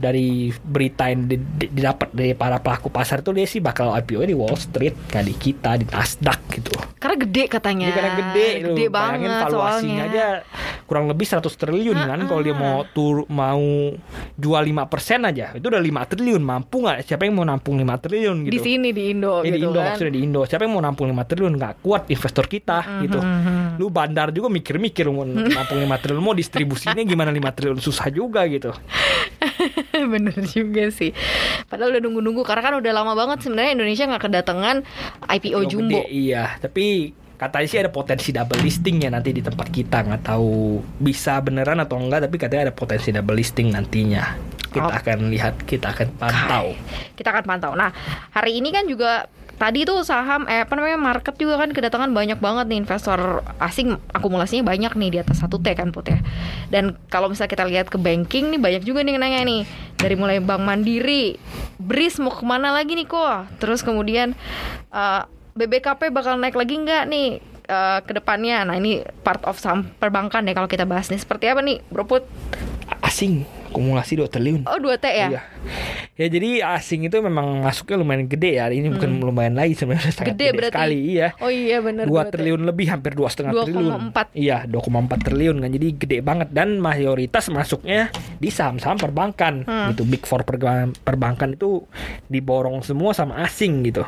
[0.00, 4.24] dari berita yang di- di- didapat dari para pelaku pasar tuh dia sih bakal IPO
[4.24, 6.72] di Wall Street kayak di kita di Nasdaq gitu.
[6.96, 7.86] Karena gede katanya.
[7.86, 8.96] Jadi karena gede, lu gede bayangin
[9.28, 10.04] banget valuasinya soalnya.
[10.08, 10.26] aja
[10.82, 13.62] kurang lebih 100 triliun kan kalau dia mau tur mau
[14.34, 14.90] jual 5%
[15.22, 17.04] aja itu udah 5 triliun mampu nggak?
[17.04, 18.52] Siapa yang mau nampung 5 triliun gitu?
[18.52, 19.86] Di sini di Indo Ya, di gitu Indo kan.
[19.86, 20.40] maksudnya di Indo.
[20.42, 21.52] Siapa yang mau nampung 5 triliun?
[21.54, 23.20] Nggak kuat investor kita gitu.
[23.76, 25.22] Lu bandar juga mikir-mikir mau
[25.56, 27.78] nampung 5 triliun mau distribusinya gimana 5 triliun?
[27.78, 28.72] Susah juga gitu
[30.12, 31.10] Bener juga sih.
[31.66, 34.76] Padahal udah nunggu-nunggu karena kan udah lama banget sebenarnya Indonesia nggak kedatangan
[35.28, 35.98] IPO Yang jumbo.
[35.98, 36.86] gede, iya tapi
[37.34, 41.80] katanya sih ada potensi double listing ya nanti di tempat kita nggak tahu bisa beneran
[41.80, 44.36] atau enggak tapi katanya ada potensi double listing nantinya
[44.68, 44.92] kita Oh.
[44.92, 46.76] akan lihat kita akan pantau
[47.16, 47.72] Kita akan pantau.
[47.74, 47.90] Nah,
[48.30, 49.26] hari ini kan juga
[49.60, 54.00] tadi tuh saham eh apa namanya market juga kan kedatangan banyak banget nih investor asing
[54.16, 56.18] akumulasinya banyak nih di atas 1 T kan Put ya.
[56.72, 59.68] Dan kalau misalnya kita lihat ke banking nih banyak juga nih nanya nih
[60.00, 61.36] dari mulai Bank Mandiri,
[61.76, 63.60] BRIS mau ke mana lagi nih kok?
[63.60, 64.32] Terus kemudian
[64.88, 67.28] eh, BBKP bakal naik lagi nggak nih
[67.68, 68.64] eh, ke depannya?
[68.64, 72.08] Nah ini part of saham perbankan ya kalau kita bahas nih seperti apa nih Bro
[72.08, 72.24] Put?
[73.10, 75.28] asing akumulasi 2 triliun Oh 2 T ya?
[75.30, 75.42] Iya.
[76.20, 78.68] Ya jadi asing itu memang masuknya lumayan gede ya.
[78.68, 80.36] Ini bukan lumayan lagi sebenarnya sangat Hmm.
[80.36, 80.74] Gede gede, berarti.
[80.76, 81.28] sekali iya.
[81.40, 82.28] Oh iya benar 2 2 T.
[82.36, 83.64] triliun lebih hampir dua setengah 2,4.
[83.64, 84.00] triliun.
[84.36, 85.70] Iya, 2,4 triliun kan.
[85.72, 89.64] Jadi gede banget dan mayoritas masuknya di saham-saham perbankan.
[89.64, 89.94] Hmm.
[89.94, 91.86] Gitu big four perbankan itu
[92.28, 94.04] diborong semua sama asing gitu.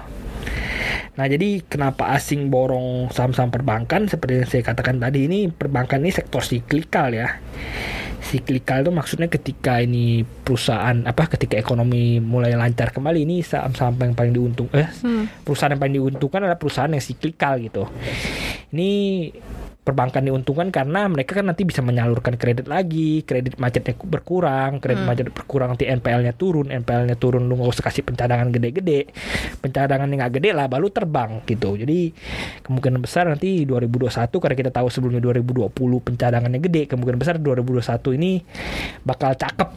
[1.13, 6.13] Nah, jadi kenapa asing borong saham-saham perbankan seperti yang saya katakan tadi ini perbankan ini
[6.13, 7.37] sektor siklikal ya.
[8.33, 14.17] Siklikal itu maksudnya ketika ini perusahaan apa ketika ekonomi mulai lancar kembali ini saham-saham yang
[14.17, 15.29] paling diuntung eh Hmm.
[15.45, 17.85] perusahaan yang paling diuntungkan adalah perusahaan yang siklikal gitu.
[18.73, 18.91] Ini
[19.83, 25.27] perbankan diuntungkan karena mereka kan nanti bisa menyalurkan kredit lagi, kredit macetnya berkurang, kredit macet
[25.29, 29.11] berkurang nanti NPL-nya turun, NPL-nya turun lu nggak usah kasih pencadangan gede-gede,
[29.59, 31.75] pencadangan yang nggak gede lah baru terbang gitu.
[31.75, 32.15] Jadi
[32.63, 38.39] kemungkinan besar nanti 2021 karena kita tahu sebelumnya 2020 pencadangannya gede, kemungkinan besar 2021 ini
[39.03, 39.69] bakal cakep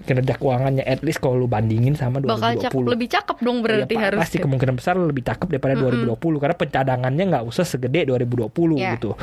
[0.00, 2.30] kinerja keuangannya at least kalau lu bandingin sama 2020.
[2.32, 4.20] Bakal cakep lebih cakep dong berarti Iya, pa- harus.
[4.22, 8.94] pasti kemungkinan besar lebih cakep daripada 2020 karena pencadangannya nggak usah segede 2020 Ya.
[8.94, 9.14] gitu.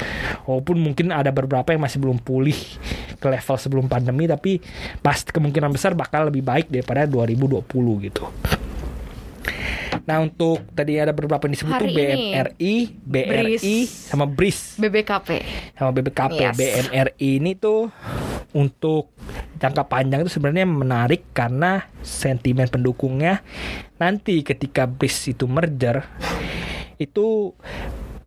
[0.48, 2.58] Walaupun mungkin ada beberapa yang masih belum pulih
[3.18, 4.62] ke level sebelum pandemi tapi
[5.02, 8.24] pasti kemungkinan besar bakal lebih baik daripada 2020 gitu.
[10.08, 11.96] Nah untuk tadi ada beberapa yang disebut Hari tuh.
[12.00, 13.28] BMRI, BRI,
[13.60, 13.92] BRIS.
[14.08, 15.30] sama BRIS, BBKP.
[15.76, 16.40] sama BBKP.
[16.40, 16.56] Yes.
[16.56, 17.92] BMRI ini tuh
[18.56, 19.12] untuk
[19.60, 23.44] jangka panjang itu sebenarnya menarik karena sentimen pendukungnya
[24.00, 26.08] nanti ketika BRIS itu merger
[26.96, 27.52] itu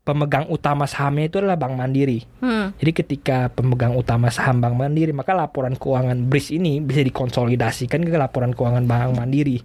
[0.00, 2.24] pemegang utama sahamnya itu adalah Bank Mandiri.
[2.40, 2.72] Hmm.
[2.80, 8.16] Jadi ketika pemegang utama saham Bank Mandiri, maka laporan keuangan BRIS ini bisa dikonsolidasikan ke
[8.16, 9.60] laporan keuangan Bank Mandiri.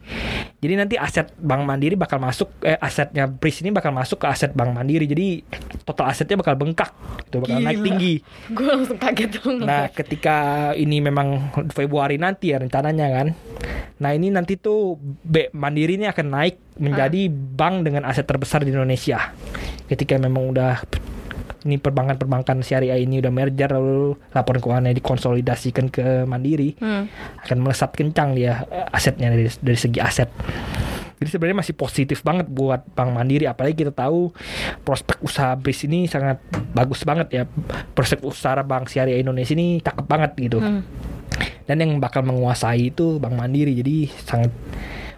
[0.59, 4.51] Jadi nanti aset Bank Mandiri bakal masuk eh asetnya BRIS ini bakal masuk ke aset
[4.51, 5.07] Bank Mandiri.
[5.07, 5.41] Jadi
[5.87, 6.91] total asetnya bakal bengkak,
[7.31, 7.87] itu bakal naik Gila.
[7.87, 8.13] tinggi.
[8.51, 9.63] Gue langsung kaget dong.
[9.63, 10.37] Nah, ketika
[10.75, 13.27] ini memang Februari nanti ya rencananya kan.
[13.95, 18.71] Nah, ini nanti tuh B Mandiri ini akan naik menjadi bank dengan aset terbesar di
[18.71, 19.31] Indonesia.
[19.85, 20.81] Ketika memang udah
[21.65, 27.09] ini perbankan-perbankan syariah ini udah merger lalu laporan keuangannya dikonsolidasikan ke Mandiri Hmm.
[27.41, 30.29] akan melesat kencang dia eh, asetnya dari, dari segi aset.
[31.15, 34.35] Jadi sebenarnya masih positif banget buat Bank Mandiri apalagi kita tahu
[34.85, 36.43] prospek usaha BRIS ini sangat
[36.75, 37.43] bagus banget ya.
[37.97, 40.59] Prospek usaha Bank Syariah Indonesia ini cakep banget gitu.
[40.61, 40.85] Hmm.
[41.65, 44.51] Dan yang bakal menguasai itu Bank Mandiri jadi sangat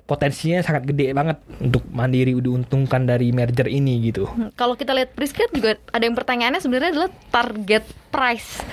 [0.08, 4.24] potensinya sangat gede banget untuk Mandiri diuntungkan dari merger ini gitu.
[4.24, 7.84] Hmm, Kalau kita lihat BRIS kan juga ada yang pertanyaannya sebenarnya adalah target
[8.18, 8.66] price.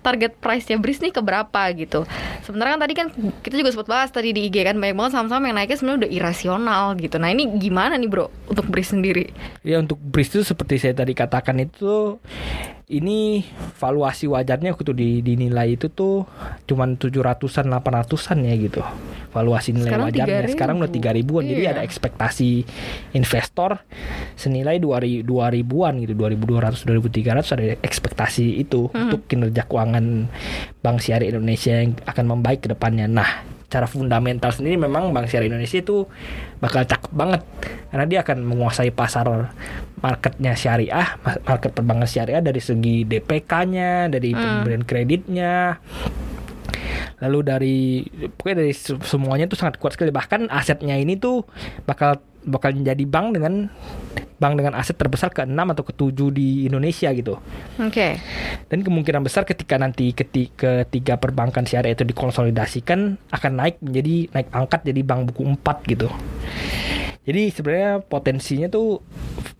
[0.00, 2.04] Target price-nya BRIS nih ke berapa gitu.
[2.44, 3.06] Sebenarnya kan tadi kan
[3.40, 6.10] kita juga sempat bahas tadi di IG kan banyak banget saham-saham yang naiknya sebenarnya udah
[6.12, 7.16] irasional gitu.
[7.20, 9.28] Nah, ini gimana nih, Bro, untuk BRIS sendiri?
[9.60, 12.16] Ya untuk BRIS itu seperti saya tadi katakan itu
[12.90, 13.46] ini
[13.78, 16.26] valuasi wajarnya waktu di dinilai itu tuh
[16.66, 18.82] cuman 700-an 800-an ya gitu.
[19.30, 20.54] Valuasi nilai Sekarang wajarnya 3.000.
[20.58, 21.46] sekarang udah 3 ribuan.
[21.46, 21.78] Jadi Iya.
[21.78, 22.50] ada ekspektasi
[23.14, 23.78] investor
[24.34, 29.08] senilai 2 2 ribuan gitu, 2200 2300 ada ekspektasi itu Hmm.
[29.08, 30.26] untuk kinerja keuangan
[30.80, 33.06] Bank Syariah Indonesia yang akan membaik ke depannya.
[33.06, 33.30] Nah,
[33.70, 36.04] cara fundamental sendiri memang Bank Syariah Indonesia itu
[36.58, 37.42] bakal cakep banget
[37.90, 39.50] karena dia akan menguasai pasar
[40.00, 44.64] marketnya syariah, ma- market perbankan syariah dari segi DPK-nya, dari Hmm.
[44.64, 45.76] pemberian kreditnya,
[47.20, 47.78] lalu dari
[48.32, 51.44] pokoknya dari se- semuanya tuh sangat kuat sekali bahkan asetnya ini tuh
[51.84, 53.68] bakal bakal menjadi bank dengan
[54.40, 57.36] bank dengan aset terbesar ke-6 atau ke-7 di Indonesia gitu.
[57.76, 58.16] Oke.
[58.72, 64.48] Dan kemungkinan besar ketika nanti ketika ketiga perbankan syariah itu dikonsolidasikan akan naik menjadi naik
[64.48, 66.08] pangkat jadi bank buku 4 gitu.
[67.20, 69.04] Jadi sebenarnya potensinya tuh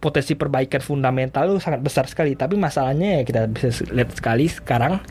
[0.01, 2.33] potensi perbaikan fundamental tuh sangat besar sekali.
[2.33, 5.05] Tapi masalahnya ya kita bisa lihat sekali sekarang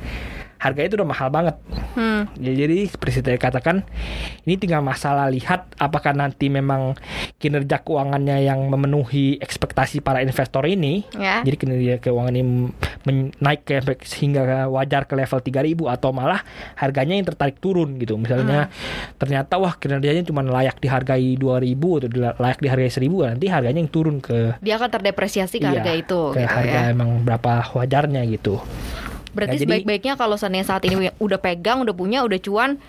[0.59, 1.55] harganya itu udah mahal banget.
[1.95, 2.27] Hmm.
[2.35, 3.87] Ya, jadi seperti saya katakan
[4.43, 6.99] ini tinggal masalah lihat apakah nanti memang
[7.39, 11.07] kinerja keuangannya yang memenuhi ekspektasi para investor ini.
[11.15, 11.39] Ya.
[11.47, 12.43] Jadi kinerja keuangan ini
[13.07, 16.43] men- naik ke sehingga wajar ke level 3000 atau malah
[16.75, 18.19] harganya yang tertarik turun gitu.
[18.19, 18.67] Misalnya
[19.15, 21.71] ternyata wah kinerjanya cuma layak dihargai 2000
[22.03, 25.91] atau layak dihargai 1000 nanti harganya yang turun ke Dia akan terdepresiasi ke iya, harga
[25.95, 26.91] itu ke gitu harga ya.
[26.91, 28.59] emang berapa wajarnya gitu.
[29.31, 32.81] Berarti Nah, jadi- sebaik-baiknya kalau seandainya saat ini udah pegang, udah punya, udah cuan,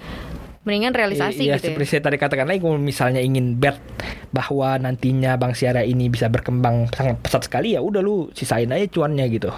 [0.61, 1.69] mendingan realisasi Iya, gitu ya.
[1.73, 3.81] seperti saya tadi katakan lagi, kalau misalnya ingin bet
[4.29, 8.85] bahwa nantinya Bank Syariah ini bisa berkembang sangat pesat sekali ya udah lu sisain aja
[8.87, 9.49] cuannya gitu.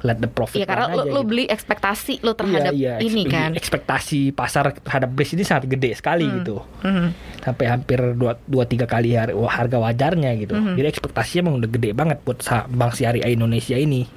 [0.00, 1.28] Let the profit Iya karena lo, aja lo gitu.
[1.28, 3.52] beli ekspektasi lo terhadap Iya, iya, ini kan.
[3.52, 6.40] Ekspektasi pasar terhadap BRIS ini sangat gede sekali Hmm.
[6.40, 6.56] gitu.
[6.80, 7.06] Mhm.
[7.44, 10.56] Sampai hampir 2 dua, tiga kali har- harga wajarnya gitu.
[10.56, 10.72] Mhm.
[10.72, 12.40] Jadi ekspektasinya emang udah gede banget buat
[12.72, 14.08] Bank Syariah Indonesia ini.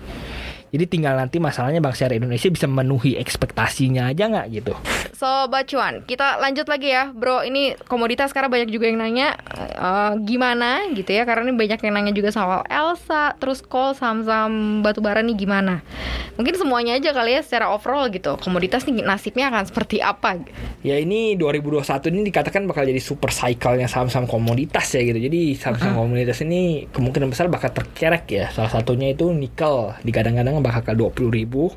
[0.73, 4.73] Jadi tinggal nanti masalahnya Bank Syariah Indonesia bisa memenuhi ekspektasinya aja nggak gitu.
[5.13, 7.45] Sobat cuan, kita lanjut lagi ya, bro.
[7.45, 11.93] Ini komoditas sekarang banyak juga yang nanya eh, gimana gitu ya, karena ini banyak yang
[11.93, 15.86] nanya juga soal Elsa, terus call saham-saham batubara nih gimana.
[16.33, 18.41] Mungkin semuanya aja kali ya secara overall gitu.
[18.41, 20.41] Komoditas nih nasibnya akan seperti apa?
[20.81, 25.21] Ya ini 2021 ini dikatakan bakal jadi super cycle-nya saham-saham komoditas ya gitu.
[25.21, 28.45] Jadi saham-saham komoditas ini kemungkinan besar bakal terkerek ya.
[28.49, 29.93] Salah satunya itu nikel.
[30.01, 31.69] Digadang-gadang bakal ke 20 ribu.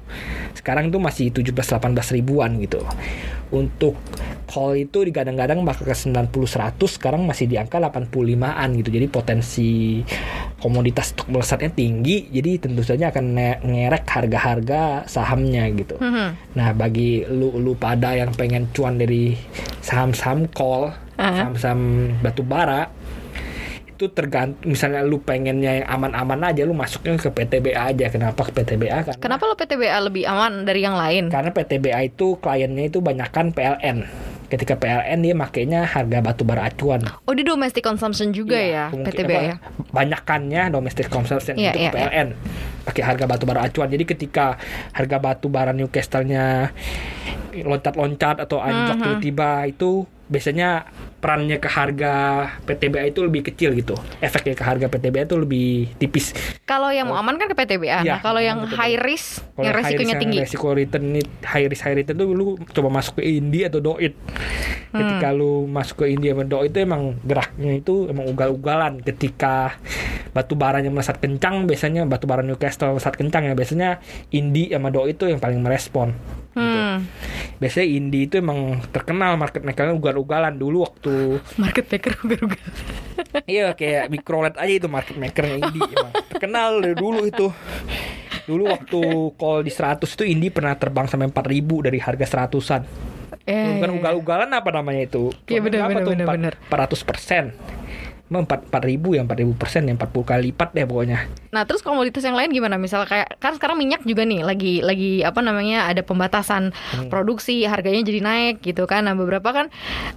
[0.54, 2.80] Sekarang tuh masih 17-18 ribuan gitu.
[3.50, 3.98] Untuk
[4.46, 6.78] coal itu digadang-gadang bakal ke 90-100.
[6.86, 8.88] Sekarang masih di angka 85-an gitu.
[8.94, 9.70] Jadi potensi
[10.62, 12.30] komoditas untuk melesatnya tinggi.
[12.30, 13.24] Jadi tentu saja akan
[13.66, 15.98] ngerek harga-harga sahamnya gitu.
[15.98, 16.56] Mhm.
[16.56, 19.34] Nah, bagi lu lu pada yang pengen cuan dari
[19.82, 21.46] saham-saham call, Aha.
[21.46, 22.90] saham-saham batu bara,
[23.96, 28.06] itu tergantung misalnya lu pengennya yang aman-aman aja lu masuknya ke PTBA aja.
[28.06, 29.02] Kenapa ke PTBA?
[29.02, 31.32] Karena Kenapa lo PTBA lebih aman dari yang lain?
[31.32, 34.04] karena PTBA itu kliennya itu banyakkan PLN.
[34.46, 37.02] Ketika PLN dia makainya harga batu bara acuan.
[37.24, 39.56] Oh di domestic consumption juga ya kemungkin- PTBA ya.
[39.90, 42.28] Banyakannya domestic consumption Iya, itu iya, ke PLN.
[42.84, 43.88] Pakai harga batu bara acuan.
[43.88, 44.54] Jadi ketika
[44.92, 46.70] harga batu bara Newcastle-nya
[47.56, 49.02] loncat-loncat atau anjlok Mhm.
[49.02, 49.90] tiba-tiba itu
[50.26, 50.84] biasanya
[51.26, 52.14] perannya ke harga
[52.62, 53.98] PTBA itu lebih kecil gitu.
[54.22, 56.30] Efeknya ke harga PTBA itu lebih tipis.
[56.62, 58.06] Kalau yang mau aman kan ke PTBA.
[58.06, 58.78] Iya, nah, kalau aman yang PTBA.
[58.78, 60.38] high risk, Kalau yang high resikonya risk, tinggi.
[60.46, 61.04] Resiko return
[61.42, 64.14] high risk high return tuh lu coba masuk ke Indi atau Doit.
[64.14, 65.02] Hmm.
[65.02, 69.02] Ketika lu masuk ke Indi sama Doit itu emang geraknya itu emang ugal-ugalan.
[69.02, 69.74] Ketika
[70.30, 73.58] batu baranya melesat kencang, biasanya batu bara Newcastle melesat kencang ya.
[73.58, 73.98] Biasanya
[74.30, 76.14] Indi sama Doit itu yang paling merespon.
[76.56, 76.60] Gitu.
[76.60, 77.04] Hmm.
[77.60, 81.12] Biasanya Indi itu emang terkenal market makernya ugal-ugalan dulu waktu
[81.56, 82.62] Market maker ugal-ugal.
[83.50, 87.46] iya kayak microlet aja itu market makernya Indi emang terkenal dari dulu itu.
[88.46, 89.00] Dulu waktu
[89.34, 92.82] call di 100 itu Indi pernah terbang sampai 4000 dari harga 100-an.
[93.46, 95.30] Eh, Bukan ugal-ugalan apa namanya itu?
[95.46, 96.12] Iya, Berapa bener, tuh?
[96.14, 97.02] Empat-.
[97.02, 97.44] 400 persen.
[98.28, 101.30] 4, 4 ribu ya 4 ribu persen ya 40 kali lipat deh pokoknya.
[101.48, 102.74] Nah, terus komoditas yang lain gimana?
[102.74, 107.06] Misal kayak kan sekarang minyak juga nih lagi lagi apa namanya ada pembatasan Hmm.
[107.06, 109.04] produksi, harganya jadi naik gitu kan.
[109.04, 109.66] Nah, beberapa kan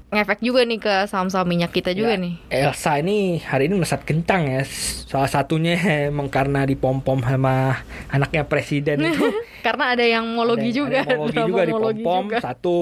[0.10, 2.34] ngefek juga nih ke saham-saham minyak kita juga Ya, nih.
[2.50, 4.62] Elsa ini hari ini melesat kencang ya.
[5.06, 9.30] Salah satunya emang karena dipom-pom sama anaknya presiden itu.
[9.60, 12.40] Karena ada yang mologi Ada- juga, ada Mologi juga dipom-pom juga.
[12.40, 12.78] satu.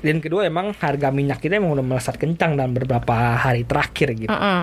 [0.00, 4.32] Dan kedua emang harga minyak kita emang udah melesat kencang dalam beberapa hari terakhir gitu.
[4.32, 4.62] Heeh.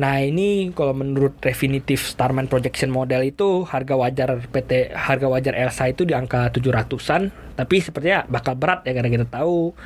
[0.00, 5.92] Nah ini kalau menurut definitif Starman Projection Model itu harga wajar PT harga wajar Elsa
[5.92, 9.76] itu di angka 700-an tapi sepertinya bakal berat ya karena kita tahu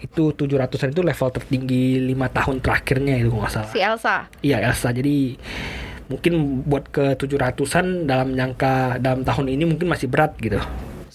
[0.00, 3.68] itu 700-an itu level tertinggi lima tahun terakhirnya itu nggak salah.
[3.68, 4.16] Si Elsa.
[4.40, 5.36] Iya Elsa jadi
[6.08, 10.56] mungkin buat ke 700-an dalam jangka dalam tahun ini mungkin masih berat gitu.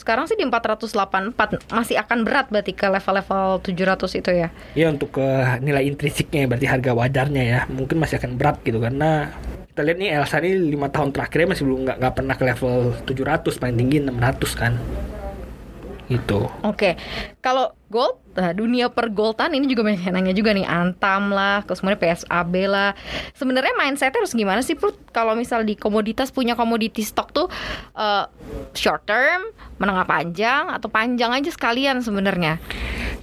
[0.04, 4.52] Sekarang sih di 484 masih akan berat berarti ke level-level 700 itu ya.
[4.76, 5.28] Ya untuk ke
[5.64, 9.32] nilai intrinsiknya berarti harga wajarnya ya mungkin masih akan berat gitu karena
[9.72, 12.76] kita lihat nih Elsa ini lima tahun terakhirnya masih belum nggak nggak pernah ke level
[13.08, 14.74] 700 paling tinggi 600 kan
[16.12, 17.00] gitu Oke,
[17.40, 22.00] kalau gold, nah, dunia pergoldan ini juga banyak yang nanya juga nih Antam lah, kemudian
[22.00, 22.92] PSAB lah.
[23.38, 24.98] Sebenarnya mindsetnya harus gimana sih, Put?
[25.14, 27.48] Kalau misal di komoditas punya komoditi stok tuh
[27.98, 28.26] eh,
[28.74, 32.58] short term, menengah panjang, atau panjang aja sekalian sebenarnya.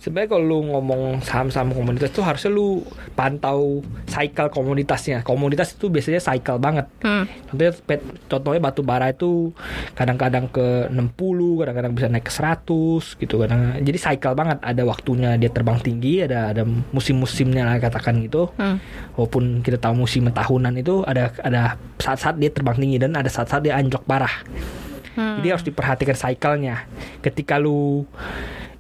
[0.01, 2.81] Sebenarnya kalau lu ngomong saham-saham komoditas tuh harusnya lu
[3.13, 6.89] pantau cycle komoditasnya komoditas itu biasanya cycle banget.
[7.05, 7.29] Hmm.
[7.53, 7.73] Contohnya,
[8.27, 9.53] contohnya batu bara itu
[9.93, 13.35] kadang-kadang ke 60, kadang-kadang bisa naik ke 100 gitu.
[13.45, 14.59] Kadang jadi cycle banget.
[14.65, 18.49] Ada waktunya dia terbang tinggi ada ada musim-musimnya lah katakan gitu.
[18.57, 18.81] Hmm.
[19.15, 23.61] walaupun kita tahu musim tahunan itu ada ada saat-saat dia terbang tinggi dan ada saat-saat
[23.61, 24.33] dia anjlok parah.
[25.11, 25.43] Hmm.
[25.43, 26.87] jadi harus diperhatikan cycle-nya.
[27.21, 28.07] Ketika lu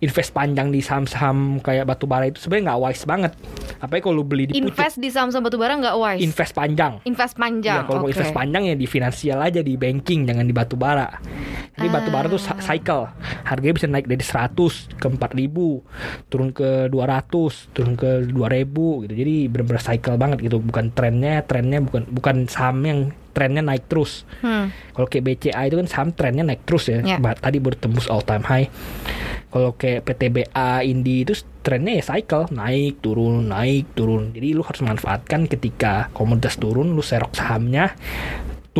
[0.01, 3.33] invest panjang di saham-saham kayak batu bara itu sebenarnya nggak wise banget
[3.79, 6.21] apalagi kalau lu beli di pucuk Invest di saham-saham batubara nggak wise.
[6.21, 7.77] invest panjang Invest panjang.
[7.77, 8.13] Iya, kalau mau oke.
[8.13, 11.09] invest panjang ya di finansial aja di banking, jangan di batu bara.
[11.73, 12.61] Jadi batu bara tuh Ah.
[12.61, 13.09] cycle.
[13.43, 15.81] Harganya bisa naik dari 100 ke 4000,
[16.27, 19.15] turun ke 200, turun ke 2000 gitu.
[19.15, 20.61] Jadi benar-benar cycle banget gitu.
[20.61, 24.23] Bukan trennya, trennya bukan bukan saham yang trennya naik terus.
[24.39, 24.69] Hmm.
[24.91, 26.99] Kalau kayak BCA itu kan saham trennya naik terus ya.
[27.17, 28.67] Ba- Tadi baru tembus all time high.
[29.47, 34.31] Kalau kayak PTBA, Indi itu trennya ya cycle, naik turun, naik turun.
[34.31, 37.99] Jadi lu harus manfaatkan ketika komoditas turun, lu serok sahamnya,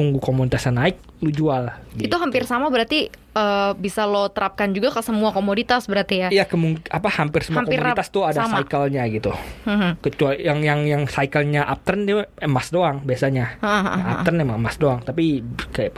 [0.01, 1.69] tunggu komoditasnya naik, lu jual.
[1.93, 2.17] Itu Gitu.
[2.17, 6.29] hampir sama berarti eh, bisa lo terapkan juga ke semua komoditas berarti ya.
[6.33, 6.49] Iya,
[6.89, 8.65] apa hampir semua Hampir komoditas tuh ada sama.
[8.65, 9.31] cycle-nya gitu.
[9.63, 10.01] Hmm.
[10.01, 13.61] Kecuali yang yang yang cycle-nya uptrend dia emas doang biasanya.
[13.61, 14.15] Ah, ah, Yang ah.
[14.17, 15.93] uptrend emang emas doang, tapi kayak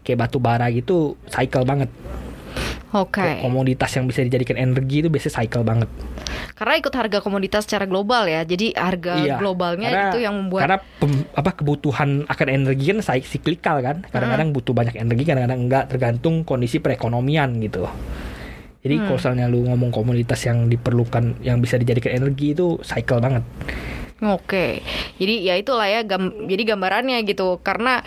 [0.00, 1.92] kayak batu bara gitu cycle banget.
[2.94, 3.42] Oke.
[3.42, 5.90] komoditas yang bisa dijadikan energi itu biasanya cycle banget.
[6.54, 8.46] Karena ikut harga komoditas secara global ya.
[8.46, 12.98] Jadi harga Iya, globalnya karena- itu yang membuat Karena pem- apa kebutuhan akan energi kan
[13.20, 14.06] siklikal kan.
[14.06, 17.90] Kadang-kadang butuh banyak energi, kadang-kadang enggak tergantung kondisi perekonomian gitu.
[18.84, 19.04] Jadi Hmm.
[19.08, 23.42] kalau misalnya lu ngomong komoditas yang diperlukan yang bisa dijadikan energi itu cycle banget.
[24.22, 24.80] Oke,
[25.18, 27.58] jadi ya itulah ya, gam- jadi gambarannya gitu.
[27.60, 28.00] Karena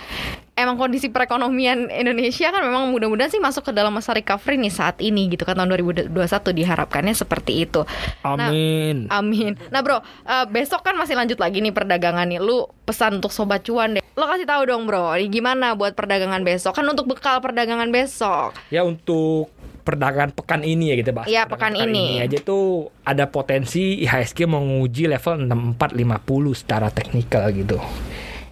[0.57, 4.97] emang kondisi perekonomian Indonesia kan memang mudah-mudahan sih masuk ke dalam masa recovery nih saat
[4.99, 6.09] ini gitu kan tahun 2021
[6.51, 7.85] diharapkannya seperti itu.
[8.25, 9.05] Nah, Amin.
[9.07, 9.53] Amin.
[9.69, 12.41] Nah bro, eh, besok kan masih lanjut lagi nih perdagangan nih.
[12.41, 14.03] Lu pesan untuk sobat cuan deh.
[14.17, 16.73] Lo kasih tahu dong bro, ini gimana buat perdagangan besok?
[16.73, 18.57] Kan untuk bekal perdagangan besok.
[18.73, 19.53] Ya untuk
[19.85, 21.31] perdagangan pekan ini ya kita bahas.
[21.31, 22.19] Iya, Perdagangan pekan ini.
[22.19, 27.79] aja tuh ada potensi IHSG menguji level 6450 secara teknikal gitu.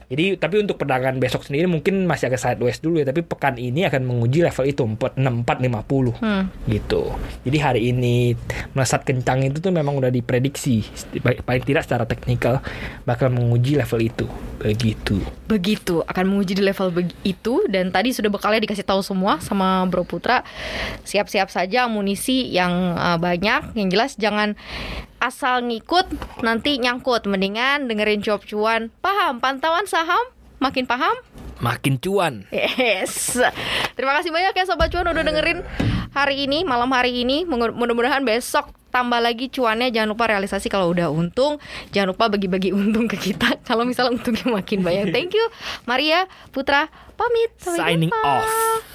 [0.05, 3.85] Jadi tapi untuk perdagangan besok sendiri mungkin masih agak sideways dulu ya, tapi pekan ini
[3.89, 6.45] akan menguji level itu 4 6450 Hmm.
[6.69, 7.11] gitu.
[7.43, 8.37] Jadi hari ini
[8.77, 10.85] melesat kencang itu tuh memang udah diprediksi
[11.43, 12.61] paling tidak secara teknikal
[13.03, 14.25] bakal menguji level itu.
[14.61, 15.19] Begitu.
[15.45, 16.89] Begitu akan menguji di level
[17.21, 20.41] itu dan tadi sudah bekalnya dikasih tahu semua sama Bro Putra.
[21.05, 23.75] Siap-siap saja amunisi yang uh, banyak.
[23.77, 24.57] Yang jelas jangan
[25.25, 26.05] asal ngikut
[26.39, 27.25] nanti nyangkut.
[27.25, 28.93] Mendingan dengerin cuap cuan.
[28.99, 30.21] Paham pantauan saham?
[30.57, 31.13] Makin paham?
[31.57, 32.47] Makin cuan.
[32.49, 33.35] Yes.
[33.93, 35.63] Terima kasih banyak ya Sobat Cuan udah dengerin
[36.11, 37.43] hari ini, malam hari ini.
[37.43, 39.87] Mudah- Mudah-mudahan besok tambah lagi cuannya.
[39.89, 41.59] Jangan lupa realisasi kalau udah untung.
[41.91, 43.59] Jangan lupa bagi-bagi untung ke kita.
[43.67, 45.11] Kalau misalnya untungnya makin banyak.
[45.11, 45.45] Thank you.
[45.83, 47.51] Maria, Putra, pamit.
[47.57, 48.23] Sampai Signing jumpa.
[48.23, 48.94] off.